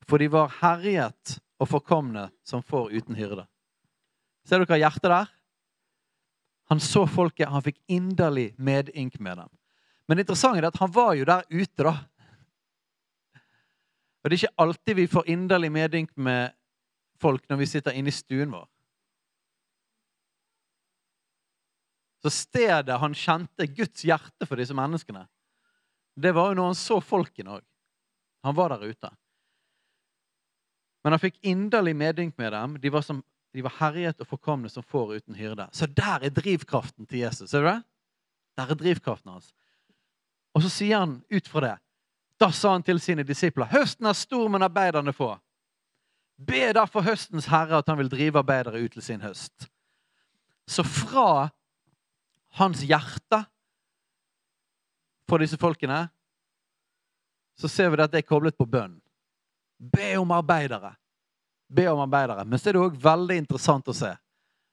[0.06, 3.48] For de var herjet og forkomne som får uten hyrde.
[4.46, 5.34] Ser dere hjertet der?
[6.70, 9.50] Han så folket, han fikk inderlig medynk med dem.
[10.12, 11.94] Men det interessante er at han var jo der ute, da.
[14.20, 16.52] Og det er ikke alltid vi får inderlig medynk med
[17.24, 18.66] folk når vi sitter inne i stuen vår.
[22.26, 25.24] Så stedet han kjente Guds hjerte for disse menneskene,
[26.20, 27.64] det var jo når han så folkene òg.
[28.44, 29.14] Han var der ute.
[31.06, 32.76] Men han fikk inderlig medynk med dem.
[32.84, 33.24] De var, som,
[33.56, 35.72] de var herjet og forkomne som får uten hyrde.
[35.72, 37.56] Så der er drivkraften til Jesus.
[37.56, 37.80] Ser du det?
[38.60, 39.54] Der er drivkraften hans.
[40.56, 41.78] Og så sier han ut fra det
[42.42, 45.36] Da sa han til sine disipler høsten er stor, men arbeiderne få.
[46.42, 49.68] Be derfor høstens herre at han vil drive arbeidere ut til sin høst.
[50.68, 51.52] Så fra
[52.58, 53.44] hans hjerte
[55.30, 56.08] for disse folkene,
[57.56, 58.98] så ser vi at det er koblet på bønn.
[59.78, 60.96] Be om arbeidere.
[61.70, 62.46] Be om arbeidere.
[62.46, 64.12] Men så er det òg veldig interessant å se.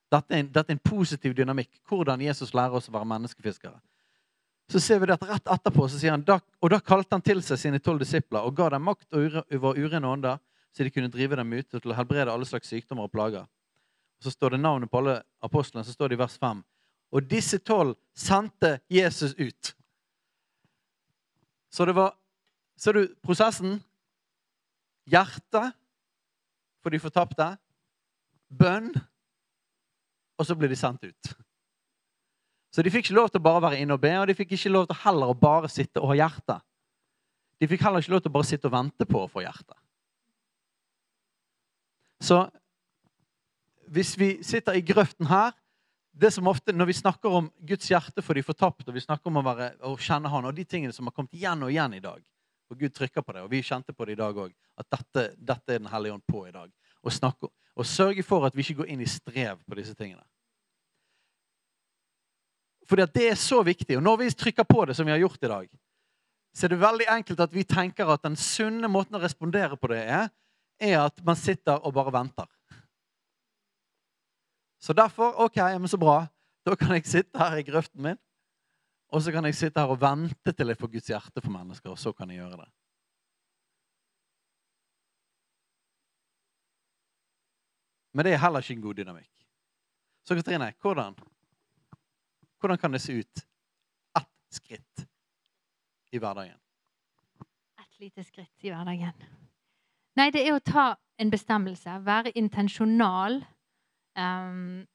[0.08, 1.70] Dette er, en, dette er, en, positiv dynamikk.
[1.88, 3.76] Hvordan Jesus lærer oss å være menneskefiskere.
[4.68, 7.40] Så ser vi det at Rett etterpå så sier han, og da kalte han til
[7.44, 10.42] seg sine tolv disipler og ga dem makt over urene ånder,
[10.76, 13.46] så de kunne drive dem ut til å helbrede alle slags sykdommer og plager.
[14.18, 16.60] Og Så står det navnet på alle apostlene, så står det i vers 5.
[17.16, 19.74] Og disse tolv sendte Jesus ut.
[21.72, 22.14] Så det var
[22.78, 23.80] Ser du prosessen?
[25.10, 25.64] Hjerte
[26.78, 27.48] for de fortapte.
[28.54, 28.92] Bønn.
[30.38, 31.32] Og så blir de sendt ut.
[32.78, 34.52] Så de fikk ikke lov til å bare være inne og be, og de fikk
[34.54, 36.54] ikke lov til heller å bare sitte og ha hjerte.
[37.58, 39.74] De fikk heller ikke lov til å bare sitte og vente på å få hjerte.
[42.22, 42.44] Så
[43.90, 45.56] hvis vi sitter i grøften her
[46.14, 49.26] det som ofte, Når vi snakker om Guds hjerte for de fortapte, og vi snakker
[49.26, 51.94] om å, være, å kjenne Han, og de tingene som har kommet igjen og igjen
[51.94, 52.22] i dag
[52.70, 55.30] og Gud trykker på det, og vi kjente på det i dag òg, at dette,
[55.34, 56.70] dette, er Den hellige ånd på i dag.
[57.02, 60.22] Og, snakke, og sørge for at vi ikke går inn i strev på disse tingene.
[62.88, 63.98] Fordi at det er så viktig.
[63.98, 65.68] Og når vi trykker på det, som vi har gjort i dag,
[66.56, 69.90] så er det veldig enkelt at vi tenker at den sunne måten å respondere på
[69.92, 70.30] det er,
[70.80, 72.48] er at man sitter og bare venter.
[74.80, 76.22] Så derfor OK, men så bra.
[76.66, 78.18] Da kan jeg sitte her i grøften min
[79.08, 81.90] og så kan jeg sitte her og vente til jeg får Guds hjerte for mennesker,
[81.90, 82.68] og så kan jeg gjøre det.
[88.12, 89.32] Men det er heller ikke en god dynamikk.
[90.26, 91.16] Så Katrine, hvordan,
[92.60, 93.44] hvordan kan det se ut
[94.18, 95.06] ett skritt
[96.10, 96.58] i hverdagen?
[97.80, 99.26] Et lite skritt i hverdagen.
[100.18, 102.00] Nei, det er å ta en bestemmelse.
[102.02, 103.40] Være intensjonal.
[104.18, 104.86] Um,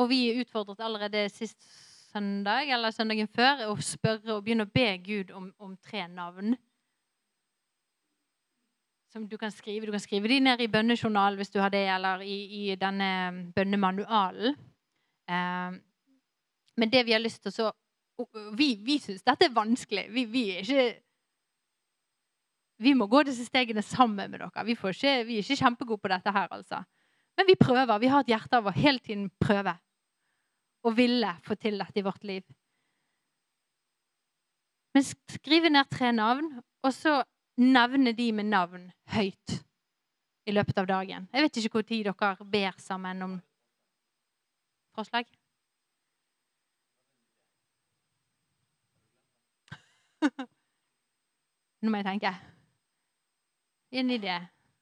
[0.00, 1.60] og vi utfordret allerede sist
[2.10, 6.56] søndag eller søndagen før å spørre og begynne å be Gud om, om tre navn.
[9.12, 9.86] Som du kan skrive.
[9.86, 13.50] Du kan skrive de ned i bønnejournalen hvis du har det, eller i, i denne
[13.56, 14.56] bønnemanualen.
[15.30, 15.78] Eh,
[16.80, 17.70] men det vi har lyst til så
[18.58, 20.10] Vi, vi syns dette er vanskelig.
[20.12, 21.02] Vi, vi, er ikke
[22.84, 24.64] Vi må gå disse stegene sammen med dere.
[24.66, 26.82] Vi, ikke, vi er ikke kjempegode på dette her, altså.
[27.36, 27.98] Men vi prøver.
[27.98, 29.76] Vi har et hjerte av å hele tiden prøve
[30.84, 32.44] og ville få til dette i vårt liv.
[34.94, 36.48] Men skrive ned tre navn,
[36.82, 37.20] og så
[37.60, 39.60] nevne de med navn høyt
[40.48, 41.28] i løpet av dagen.
[41.32, 43.36] Jeg vet ikke hvor tid dere ber sammen om
[44.96, 45.26] forslag.
[51.80, 52.32] Nå må jeg tenke.
[53.90, 54.36] En idé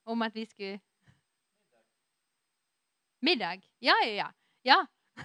[0.05, 0.81] om at vi skulle
[3.21, 3.62] Middag?
[3.83, 4.29] Ja, ja, ja.
[4.64, 4.87] ja.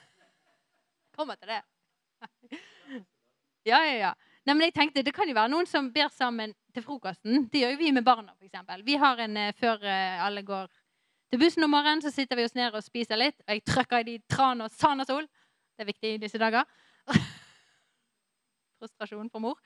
[1.17, 1.61] Kommer til det.
[3.63, 4.09] Ja, ja, ja.
[4.43, 7.45] Nei, men jeg tenkte, Det kan jo være noen som ber sammen til frokosten.
[7.47, 8.33] Det gjør jo vi med barna.
[8.43, 8.83] Eksempel.
[8.83, 10.67] vi har en, eh, Før eh, alle går
[11.33, 13.39] til bussen om morgenen, så sitter vi oss ned og spiser litt.
[13.47, 15.25] Og jeg trykker i de tran og sanasol.
[15.73, 16.67] Det er viktig i disse dager.
[18.77, 19.57] Frustrasjon for mor.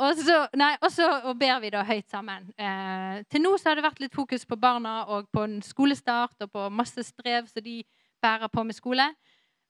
[0.00, 2.48] Og så, nei, og så ber vi da høyt sammen.
[2.56, 6.40] Eh, til nå så har det vært litt fokus på barna og på en skolestart
[6.46, 7.82] og på masse strev som de
[8.24, 9.10] bærer på med skole.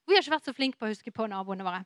[0.07, 1.83] Vi har ikke vært så flinke på å huske på naboene våre.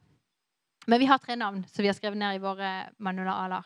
[0.86, 2.70] Men vi har tre navn som vi har skrevet ned i våre
[3.02, 3.66] manualer.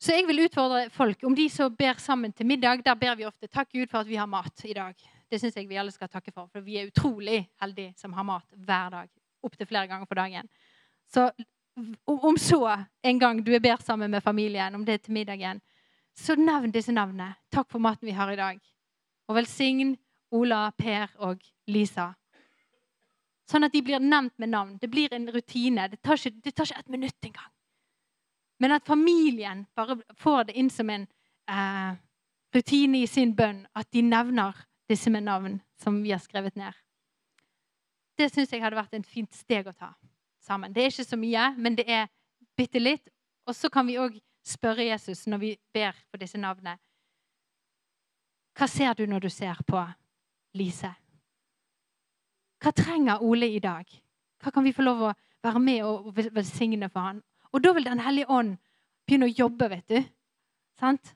[0.00, 2.82] Så jeg vil utfordre folk om de som ber sammen til middag.
[2.84, 5.08] Der ber vi ofte 'Takk Gud for at vi har mat i dag'.
[5.30, 8.22] Det syns jeg vi alle skal takke for, for vi er utrolig heldige som har
[8.22, 9.08] mat hver dag.
[9.42, 10.48] Opptil flere ganger på dagen.
[11.08, 11.30] Så
[12.06, 15.60] om så en gang du er ber sammen med familien, om det er til middagen,
[16.14, 17.34] så nevn disse navnene.
[17.50, 18.60] Takk for maten vi har i dag.
[19.28, 19.96] Og velsign
[20.30, 22.14] Ola, Per og Lisa
[23.50, 24.76] Sånn at de blir nevnt med navn.
[24.80, 25.88] Det blir en rutine.
[25.92, 27.50] Det tar ikke, det tar ikke et minutt engang.
[28.58, 31.06] Men at familien bare får det inn som en
[31.50, 31.96] eh,
[32.54, 34.54] rutine i sin bønn, at de nevner
[34.88, 36.72] disse med navn som vi har skrevet ned.
[38.18, 39.90] Det syns jeg hadde vært et fint steg å ta
[40.44, 40.72] sammen.
[40.72, 42.06] Det er ikke så mye, men det er
[42.56, 43.08] bitte litt.
[43.48, 46.76] Og så kan vi òg spørre Jesus når vi ber på disse navnene.
[48.54, 49.80] Hva ser du når du ser på
[50.54, 50.92] Lise?
[52.62, 53.88] Hva trenger Ole i dag?
[54.40, 55.14] Hva kan vi få lov å
[55.44, 57.22] være med og velsigne for han?
[57.54, 58.56] Og da vil Den hellige ånd
[59.06, 60.00] begynne å jobbe, vet du.
[60.80, 61.12] Sant?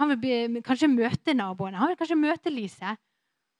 [0.00, 1.80] Han vil be, kanskje møte naboene.
[1.80, 2.92] Han vil kanskje møte Lise.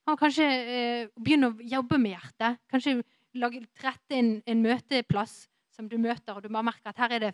[0.07, 2.61] Han vil kanskje eh, begynne å jobbe med hjertet.
[2.71, 3.01] Kanskje
[3.38, 7.25] lage, rette en, en, møteplass som du møter, og du bare merker at her er
[7.27, 7.33] det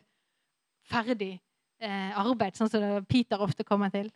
[0.88, 4.08] ferdig eh, arbeid, sånn som Peter ofte kommer til.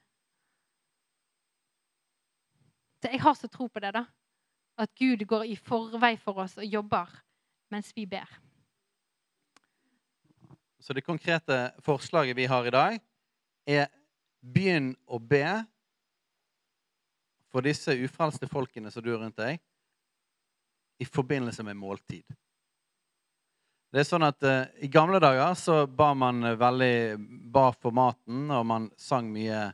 [3.03, 4.07] Så jeg har så tro på det, da.
[4.81, 7.11] At Gud går i forvei for oss og jobber
[7.75, 8.31] mens vi ber.
[10.83, 12.97] Så det konkrete forslaget vi har i dag,
[13.71, 13.87] er
[14.43, 15.47] begynn å be
[17.53, 19.61] for disse ufrelste folkene som du har rundt deg,
[20.99, 22.25] i forbindelse med måltid.
[23.93, 26.97] Det er sånn at uh, I gamle dager så ba man veldig
[27.53, 29.69] ba for maten, og man sang mye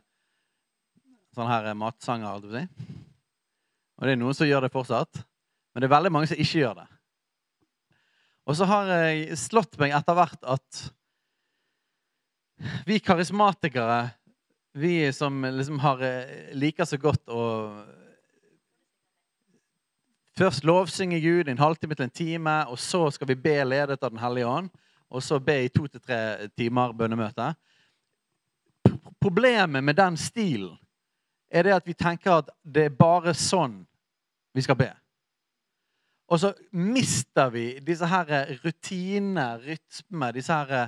[1.33, 2.45] sånne her matsanger.
[2.51, 2.63] Si.
[3.97, 5.23] Og det er noen som gjør det fortsatt,
[5.73, 6.87] men det er veldig mange som ikke gjør det.
[8.49, 10.85] Og så har jeg slått meg etter hvert at
[12.85, 14.09] vi karismatikere,
[14.73, 17.45] vi som liksom har, eh, liker så godt å
[20.39, 24.11] Først lovsynge Gud en halvtime til en time, og så skal vi be ledet av
[24.13, 24.69] Den hellige ånd.
[25.11, 27.49] Og så be i to til tre timer bønnemøte.
[29.19, 30.77] Problemet med den stilen
[31.51, 33.81] er det at vi tenker at det er bare sånn
[34.55, 34.89] vi skal be.
[36.29, 40.87] Og så mister vi disse her rutinene, rytme, disse her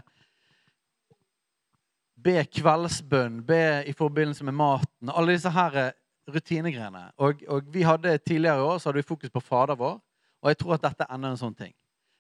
[2.22, 5.10] Be kveldsbønn, be i forbindelse med maten.
[5.10, 5.92] Alle disse her
[6.30, 7.12] rutinegreiene.
[7.18, 10.00] Og, og, vi hadde Tidligere i år så hadde vi fokus på Fader vår,
[10.42, 11.74] og jeg tror at dette er enda en sånn ting.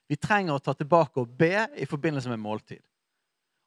[0.09, 2.81] Vi trenger å ta tilbake og be i forbindelse med måltid.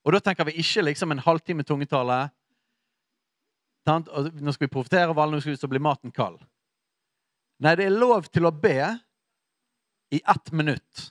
[0.05, 2.19] Og da tenker vi ikke liksom en halvtime tungetale.
[3.89, 6.43] Nå skal vi profetere alle, nå blir maten kald.
[7.65, 8.77] Nei, det er lov til å be
[10.13, 11.09] i ett minutt.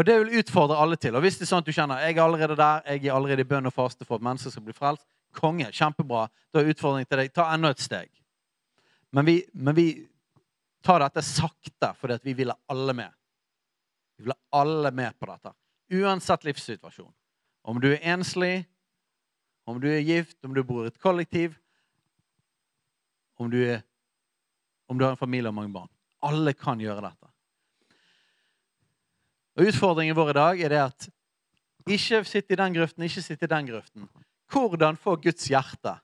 [0.00, 1.12] Og det vil utfordre alle til.
[1.12, 3.44] Og hvis det er sånn at du kjenner jeg er allerede der, jeg er allerede
[3.44, 5.04] i bønn og faste for at mennesker skal bli frelst,
[5.36, 5.68] Konge.
[5.76, 6.24] Kjempebra.
[6.50, 8.08] Da er utfordringen til deg ta enda et steg.
[9.12, 9.86] Men vi, men vi
[10.82, 13.12] tar dette sakte fordi vi vil ha alle med.
[14.16, 15.52] Vi vil ha alle med på dette.
[16.00, 17.12] Uansett livssituasjon.
[17.68, 18.64] Om du er enslig,
[19.68, 21.58] om du er gift, om du bor i et kollektiv,
[23.36, 23.84] om du, er,
[24.88, 25.92] om du har en familie og mange barn.
[26.24, 27.29] Alle kan gjøre dette.
[29.60, 31.06] Og Utfordringen vår i dag er det at
[31.92, 34.06] ikke sitt i den grøften, ikke sitt i den grøften.
[34.48, 35.98] Hvordan få Guds hjerte?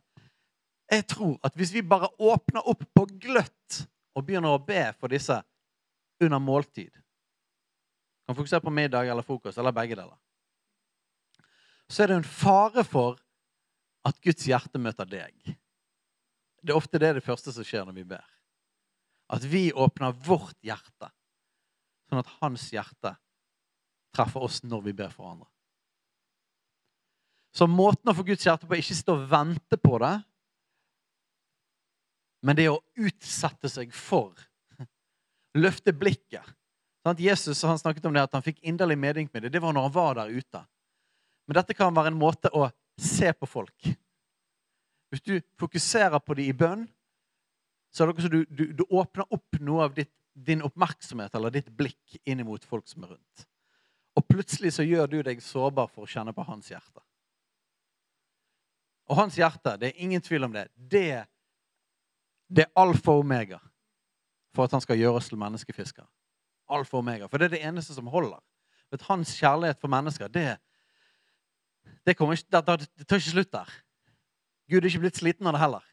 [0.93, 3.81] Jeg tror at hvis vi bare åpner opp på gløtt
[4.13, 5.41] og begynner å be for disse
[6.21, 6.93] under måltid
[8.27, 10.17] Kan fokusere på middag eller frokost eller begge deler.
[11.89, 13.21] Så er det en fare for
[14.05, 15.35] at Guds hjerte møter deg.
[16.61, 18.25] Det er ofte det, det første som skjer når vi ber.
[19.31, 21.09] At vi åpner vårt hjerte,
[22.11, 23.15] sånn at hans hjerte
[24.17, 25.49] treffer oss når vi ber for andre.
[27.57, 30.17] Så måten å få Guds hjerte på er ikke sitte og vente på det,
[32.45, 34.35] men det er å utsette seg for.
[35.65, 36.45] Løfte blikket.
[37.07, 39.55] Sånn Jesus han snakket om det at han fikk inderlig medynk med det.
[39.55, 40.63] Det var når han var der ute.
[41.47, 43.89] Men dette kan være en måte å se på folk.
[45.15, 46.87] Hvis du fokuserer på dem i bønn,
[47.95, 51.55] så er det også du, du, du, åpner opp noe av ditt, din oppmerksomhet eller
[51.55, 53.47] ditt blikk inn mot folk som er rundt.
[54.17, 57.03] Og plutselig så gjør du deg sårbar for å kjenne på hans hjerte.
[59.07, 61.25] Og hans hjerte, det er ingen tvil om det, det,
[62.49, 63.61] det er alfa og omega
[64.57, 66.09] for at han skal gjøre oss til menneskefiskere.
[66.73, 67.29] Alfa og omega.
[67.31, 68.41] For det er det eneste som holder.
[68.91, 70.57] For hans kjærlighet for mennesker, det,
[72.07, 72.63] det, ikke, det,
[72.97, 73.77] det tar ikke slutt der.
[74.71, 75.85] Gud er ikke blitt sliten av det heller.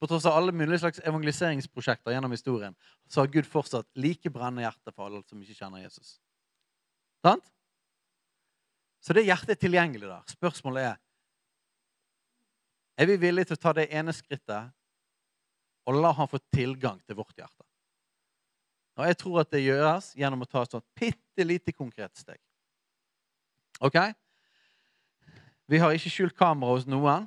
[0.00, 2.74] På tross av alle mulige slags evangeliseringsprosjekter gjennom historien,
[3.08, 6.16] så har Gud fortsatt like brennende hjerte for alle som ikke kjenner Jesus.
[7.26, 7.46] Sant?
[9.02, 10.22] Så det hjertet er tilgjengelig der.
[10.30, 11.02] Spørsmålet er
[12.96, 14.72] er vi villige til å ta det ene skrittet
[15.86, 17.64] og la han få tilgang til vårt hjerte?
[18.96, 22.40] Og Jeg tror at det gjøres gjennom å ta et sånt bitte lite konkret steg.
[23.84, 23.98] Ok?
[25.68, 27.26] Vi har ikke skjult kamera hos noen,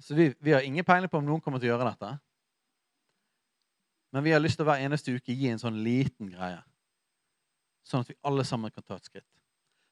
[0.00, 2.14] så vi, vi har ingen peiling på om noen kommer til å gjøre dette.
[4.14, 6.62] Men vi har lyst til å hver eneste uke gi en sånn liten greie.
[7.84, 9.28] Sånn at vi alle sammen kan ta et skritt.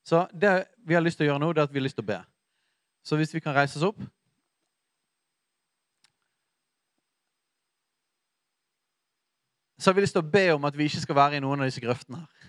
[0.06, 0.52] Så det
[0.86, 2.10] vi har lyst til å gjøre nå, det er at vi har lyst til å
[2.12, 2.20] be.
[3.04, 4.00] Så hvis vi kan reise oss opp
[9.78, 11.60] Så har vi lyst til å be om at vi ikke skal være i noen
[11.62, 12.48] av disse grøftene her.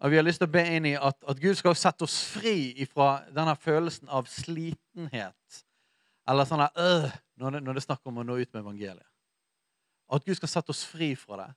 [0.00, 2.16] Og vi har lyst til å be inn i at, at Gud skal sette oss
[2.24, 5.58] fri fra denne følelsen av slitenhet.
[6.30, 8.62] Eller sånn der, øh, når, det, når det er snakk om å nå ut med
[8.62, 9.08] evangeliet.
[10.10, 11.50] At Gud skal sette oss fri fra det.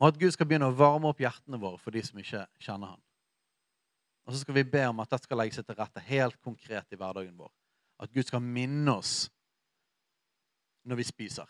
[0.00, 2.92] Og at Gud skal begynne å varme opp hjertene våre for de som ikke kjenner
[2.92, 3.02] Han.
[4.26, 6.92] Og så skal vi be om at dette skal legge seg til rette helt konkret
[6.92, 7.52] i hverdagen vår.
[8.02, 9.28] At Gud skal minne oss
[10.86, 11.46] når vi spiser.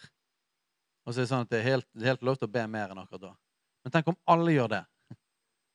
[1.06, 2.92] Og så er Det sånn at det er helt, helt lov til å be mer
[2.92, 3.32] enn akkurat da.
[3.84, 4.84] Men tenk om alle gjør det.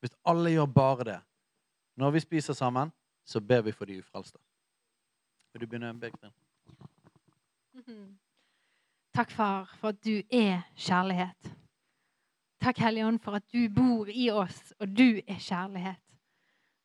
[0.01, 1.19] Hvis alle gjør bare det.
[1.97, 2.91] Når vi spiser sammen,
[3.25, 4.37] så ber vi for de ufrelste.
[5.53, 6.31] Vil du begynne, Birgit?
[9.13, 11.51] Takk, far, for at du er kjærlighet.
[12.61, 16.01] Takk, Hellige Ånd, for at du bor i oss, og du er kjærlighet.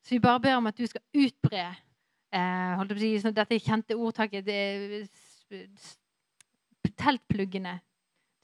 [0.07, 3.35] Så vi bare ber om at du skal utbre eh, holdt på å si, sånn,
[3.37, 4.61] dette kjente ordtaket det,
[6.97, 7.75] Teltpluggene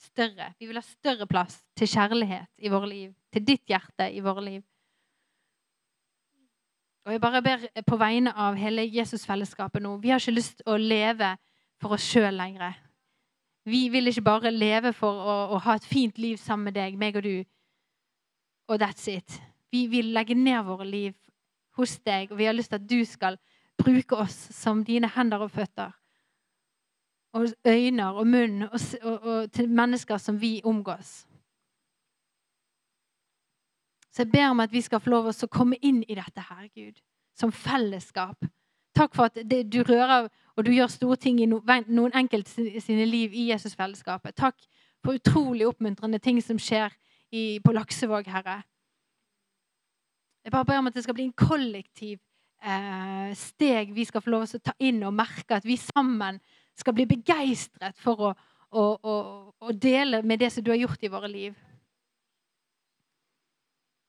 [0.03, 0.51] større.
[0.59, 3.15] Vi vil ha større plass til kjærlighet i våre liv.
[3.33, 4.61] Til ditt hjerte i våre liv.
[7.07, 9.97] Og jeg bare ber på vegne av hele Jesusfellesskapet nå.
[10.03, 11.33] Vi har ikke lyst til å leve
[11.83, 12.77] for oss sjøl lenger.
[13.65, 16.99] Vi vil ikke bare leve for å, å, ha et fint liv sammen med deg,
[16.99, 17.45] meg og du,
[18.69, 19.39] og that's it.
[19.71, 21.15] Vi vil legge ned våre liv
[21.79, 23.39] hos deg, og vi har lyst til at du skal
[23.79, 25.93] bruke oss som dine hender og føtter.
[27.33, 31.23] Og øyne og munn og, og, og til mennesker som vi omgås.
[34.13, 36.45] Så jeg ber om at vi skal få lov til å komme inn i dette
[36.45, 36.99] her, Gud,
[37.39, 38.45] som fellesskap.
[38.95, 42.81] Takk for at det, du rører og du gjør store ting i no, noen enkelte
[42.81, 44.37] sine liv i Jesusfellesskapet.
[44.37, 44.59] Takk
[45.05, 46.93] for utrolig oppmuntrende ting som skjer
[47.33, 48.61] i, på Laksevåg, Herre.
[50.45, 52.19] Jeg bare ber om at det skal bli en kollektiv
[52.63, 55.57] eh, steg vi skal få lov til å ta inn og merke.
[55.57, 56.41] At vi sammen
[56.77, 58.33] skal bli begeistret for å,
[58.71, 59.15] å, å,
[59.63, 61.57] å dele med det som du har gjort i våre liv.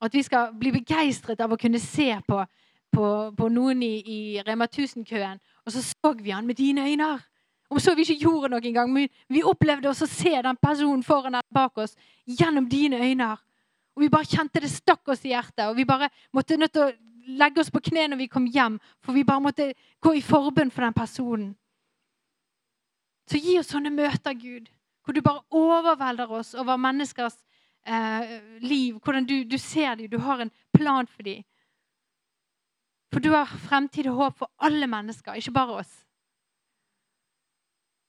[0.03, 2.41] At vi skal bli begeistret av å kunne se på,
[2.93, 7.13] på, på noen i, i Rema 1000-køen, og så så vi han med dine øyne.
[7.73, 11.01] Om så vi ikke gjorde noe engang, men vi opplevde oss å se den personen
[11.03, 11.95] foran eller bak oss
[12.29, 13.31] gjennom dine øyne.
[13.95, 15.65] Og vi bare kjente det stakk oss i hjertet.
[15.69, 16.91] Og vi bare måtte nødt til å
[17.39, 19.71] legge oss på kne når vi kom hjem, for vi bare måtte
[20.03, 21.53] gå i forbønn for den personen.
[23.29, 24.67] Så gi oss sånne møter, Gud,
[25.03, 27.37] hvor du bare overvelder oss over menneskers
[27.87, 28.99] eh, liv.
[28.99, 31.43] Hvordan du, du ser dem, du har en plan for dem.
[33.13, 35.91] For du har fremtid og håp for alle mennesker, ikke bare oss.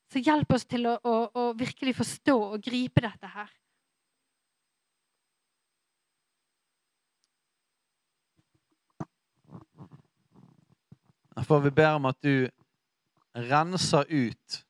[0.08, 3.50] Så hjelp oss til å, å, å virkelig forstå og gripe dette her.
[11.44, 12.46] For vi ber om at du
[13.34, 14.60] renser ut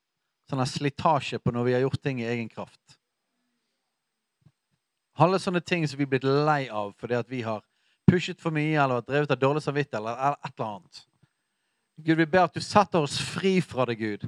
[0.49, 2.99] sånn slitasje på når vi har gjort ting i egen kraft.
[5.15, 7.63] Alle sånne ting som vi er blitt lei av fordi at vi har
[8.11, 11.03] pushet for mye eller drevet av dårlig samvittighet eller et eller annet.
[11.97, 14.27] Gud, vi ber at du setter oss fri fra det, Gud.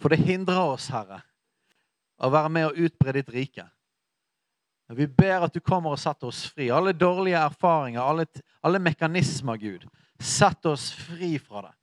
[0.00, 1.22] For det hindrer oss, Herre,
[2.20, 3.64] å være med og utbre ditt rike.
[4.90, 6.68] Vi ber at du kommer og setter oss fri.
[6.74, 8.26] Alle dårlige erfaringer, alle,
[8.60, 9.86] alle mekanismer, Gud.
[10.18, 11.74] Sett oss fri fra det.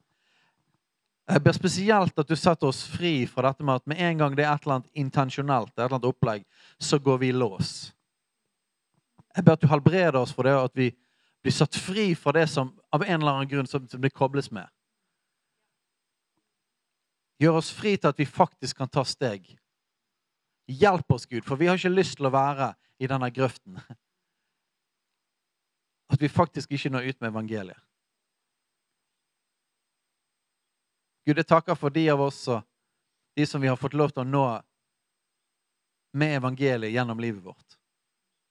[1.28, 4.36] Jeg ber spesielt at du setter oss fri fra dette med at med en gang
[4.36, 6.46] det er et eller annet intensjonelt, et eller annet opplegg,
[6.80, 7.72] så går vi lås.
[9.38, 10.90] Jeg ber at du helbreder oss for det, og at vi
[11.46, 14.50] blir satt fri fra det som av en eller annen grunn som, som det kobles
[14.52, 14.66] med.
[17.38, 19.46] Gjør oss fri til at vi faktisk kan ta steg.
[20.68, 23.78] Hjelp oss, Gud, for vi har ikke lyst til å være i denne grøften.
[26.08, 27.84] At vi faktisk ikke når ut med evangeliet.
[31.28, 32.64] Gud, jeg takker for de av oss og
[33.38, 34.46] de som vi har fått lov til å nå
[36.18, 37.77] med evangeliet gjennom livet vårt.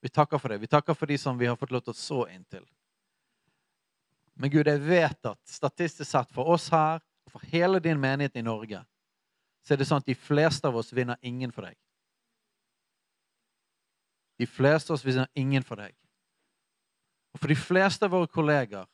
[0.07, 0.57] Vi takker for det.
[0.57, 2.63] Vi takker for de som vi har fått lov til å så inn til.
[4.39, 8.39] Men Gud, jeg vet at statistisk sett for oss her og for hele din menighet
[8.39, 8.79] i Norge,
[9.67, 11.75] så er det sånn at de fleste av oss vinner ingen for deg.
[14.39, 15.91] De fleste av oss vinner ingen for deg.
[17.35, 18.87] Og for de fleste av våre kolleger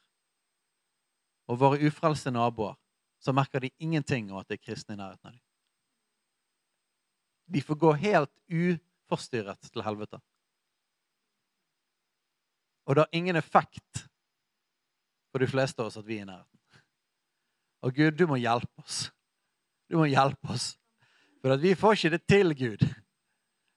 [1.46, 2.74] og våre ufrelste naboer
[3.22, 5.42] så merker de ingenting av at det er kristne i nærheten av dem.
[7.54, 10.26] De får gå helt uforstyrret til helvete.
[12.86, 14.06] Og det har ingen effekt
[15.32, 16.82] for de fleste av oss at vi er i nærheten.
[17.84, 19.08] Og Gud, du må hjelpe oss.
[19.92, 20.74] Du må hjelpe oss.
[21.44, 22.84] For vi får ikke det til, Gud.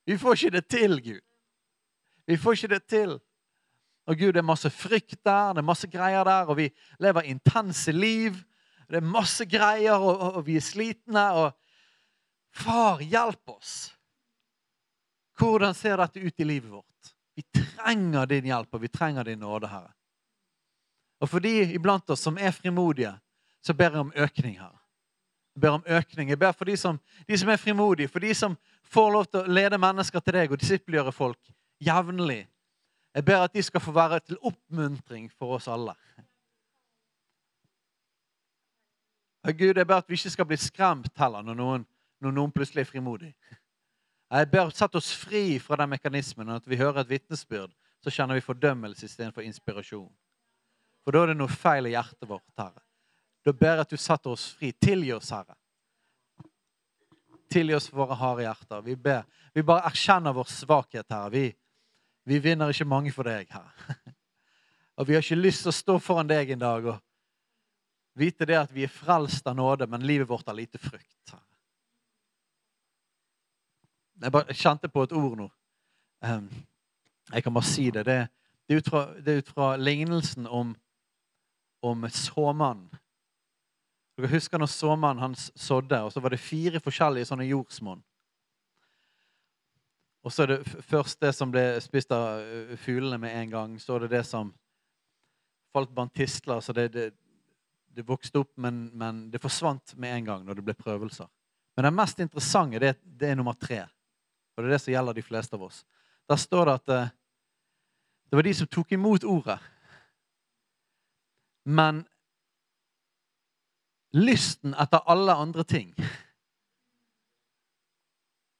[0.06, 1.24] Vi får ikke det til, Gud.
[2.26, 3.16] Vi får ikke det til.
[4.06, 6.68] Og Gud, det er masse frykt der, det er masse greier der, og vi
[7.02, 8.36] lever intense liv.
[8.86, 11.24] Det er masse greier, og, og, og vi er slitne.
[11.32, 11.56] og
[12.54, 13.90] Far, hjelp oss.
[15.36, 16.95] Hvordan ser dette ut i livet vårt?
[17.36, 19.92] Vi trenger din hjelp, og vi trenger din nåde, Herre.
[21.20, 23.12] Og for de iblant oss som er frimodige,
[23.64, 24.72] så ber jeg om økning her.
[25.54, 26.28] Jeg ber om økning.
[26.28, 29.40] Jeg ber for de som, de som er frimodige, for de som får lov til
[29.40, 32.44] å lede mennesker til deg og disippelgjøre folk jevnlig.
[33.16, 35.94] Jeg ber at de skal få være til oppmuntring for oss alle.
[39.46, 41.86] Og Gud, jeg ber at vi ikke skal bli skremt heller når noen,
[42.20, 43.32] når noen plutselig er frimodig.
[44.26, 46.48] Jeg ber sett oss fri fra den mekanismen.
[46.48, 50.10] og At vi hører et vitnesbyrd, så kjenner vi fordømmelse istedenfor inspirasjon.
[51.04, 52.82] For da er det noe feil i hjertet vårt, Herre.
[53.46, 54.72] Da ber jeg at du setter oss fri.
[54.82, 55.54] Tilgi oss, Herre.
[57.52, 58.82] Tilgi oss våre harde hjerter.
[58.82, 59.22] Vi ber.
[59.54, 61.30] Vi bare erkjenner vår svakhet, Herre.
[61.30, 61.44] Vi,
[62.26, 63.98] vi vinner ikke mange for deg, Herre.
[64.98, 67.02] Og vi har ikke lyst til å stå foran deg en dag og
[68.16, 71.20] vite det at vi er frelst av nåde, men livet vårt har lite frukt.
[71.30, 71.45] Herre.
[74.22, 75.46] Jeg bare kjente på et ord nå.
[76.24, 76.48] Um,
[77.32, 78.06] jeg kan bare si det.
[78.06, 78.18] Det,
[78.66, 80.74] det, er, ut fra, det er ut fra lignelsen om,
[81.82, 82.88] om såmannen.
[84.16, 88.00] Dere husker når såmannen hans sådde, og så var det fire forskjellige sånne jordsmonn.
[90.24, 92.40] Og så er det først det som ble spist av
[92.82, 93.76] fuglene med en gang.
[93.78, 94.48] Så er det det som
[95.76, 96.60] falt blant tistler.
[96.64, 97.10] Så det, det,
[97.94, 101.28] det vokste opp, men, men, det forsvant med en gang når det ble prøvelser.
[101.76, 103.84] Men det mest interessante det, det er nummer tre.
[104.56, 105.82] Og det er det som gjelder de fleste av oss.
[106.28, 107.14] Der står det at eh,
[108.26, 109.58] det var de som tok imot ordet.
[111.66, 112.04] Men
[114.16, 115.90] lysten etter alle andre ting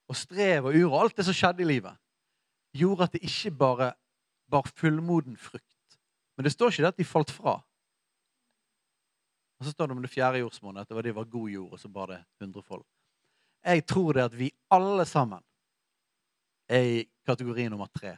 [0.07, 1.95] og strev og uro alt det som skjedde i livet,
[2.77, 3.89] gjorde at det ikke bare
[4.51, 5.97] bar fullmoden frukt.
[6.37, 7.57] Men det står ikke det at de falt fra.
[9.57, 11.73] Og så står det om det fjerde jordsmonnet, at det var, det var god jord,
[11.73, 12.85] og så bar det hundrefold.
[13.65, 15.43] Jeg tror det at vi alle sammen
[16.69, 18.17] er i kategori nummer tre.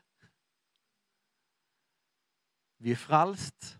[2.78, 3.74] Vi er frelst,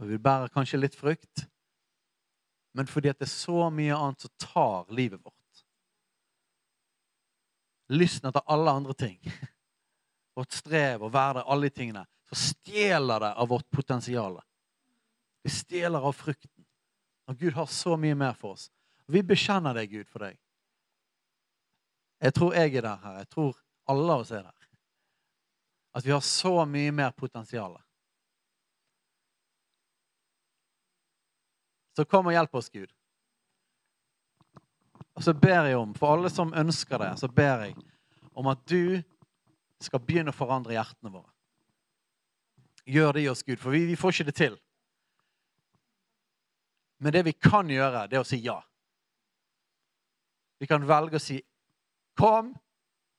[0.00, 1.46] og vi bærer kanskje litt frukt.
[2.74, 5.62] Men fordi det er så mye annet som tar livet vårt.
[7.94, 9.20] Lysten etter alle andre ting.
[10.34, 12.00] Vårt strev og hverdag, alle de tingene.
[12.26, 14.40] Så stjeler det av vårt potensial.
[15.44, 16.64] Det stjeler av frukten.
[17.30, 18.70] Og Gud har så mye mer for oss.
[19.06, 20.40] Vi bekjenner det, Gud, for deg.
[22.20, 23.16] Jeg tror jeg er der her.
[23.18, 23.56] Jeg tror
[23.90, 24.68] alle av oss er der.
[25.94, 27.76] At vi har så mye mer potensial.
[31.94, 32.90] Så kom og hjelp oss, Gud.
[35.14, 37.76] Og så ber jeg om, for alle som ønsker det, så ber jeg
[38.34, 38.98] om at du
[39.82, 41.30] skal begynne å forandre hjertene våre.
[42.84, 44.56] Gjør det i oss, Gud, for vi, vi får ikke det til.
[46.98, 48.58] Men det vi kan gjøre, det er å si ja.
[50.58, 51.38] Vi kan velge å si
[52.18, 52.52] Kom,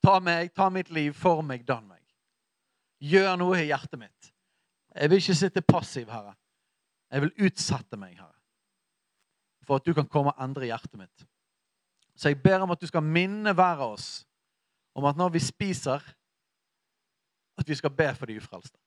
[0.02, 2.02] ta meg, ta mitt liv, for meg, dann meg.
[3.02, 4.32] Gjør noe i hjertet mitt.
[4.96, 6.34] Jeg vil ikke sitte passiv, Herre.
[7.12, 8.34] Jeg vil utsette meg, Herre,
[9.66, 11.26] for at du kan komme og endre hjertet mitt.
[12.16, 14.24] Så jeg ber om at du skal minne hver av oss
[14.96, 16.00] om at når vi spiser,
[17.58, 18.78] at vi skal be for de ufrelste.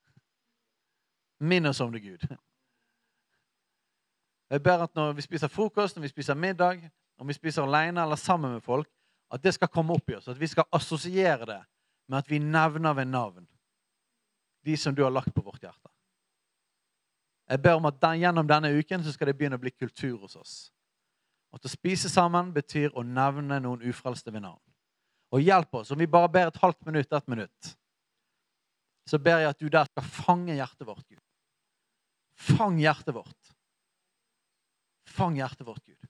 [1.40, 2.26] Minn oss om det, Gud.
[4.50, 6.82] Jeg ber at når vi spiser frokost, når vi spiser middag,
[7.18, 8.90] om vi spiser alene eller sammen med folk,
[9.30, 10.28] at det skal komme opp i oss.
[10.28, 11.62] At vi skal assosiere det
[12.10, 13.48] med at vi nevner ved navn
[14.66, 15.92] de som du har lagt på vårt hjerte.
[17.50, 20.20] Jeg ber om at den, gjennom denne uken så skal det begynne å bli kultur
[20.22, 20.56] hos oss.
[21.54, 24.62] At å spise sammen betyr å nevne noen ufrelste ved navn.
[25.34, 25.90] Og hjelp oss.
[25.94, 27.72] Om vi bare ber et halvt minutt, ett minutt,
[29.10, 31.24] så ber jeg at du der skal fange hjertet vårt, Gud.
[32.40, 33.54] Fang hjertet vårt.
[35.10, 36.10] Fang hjertet vårt, Gud.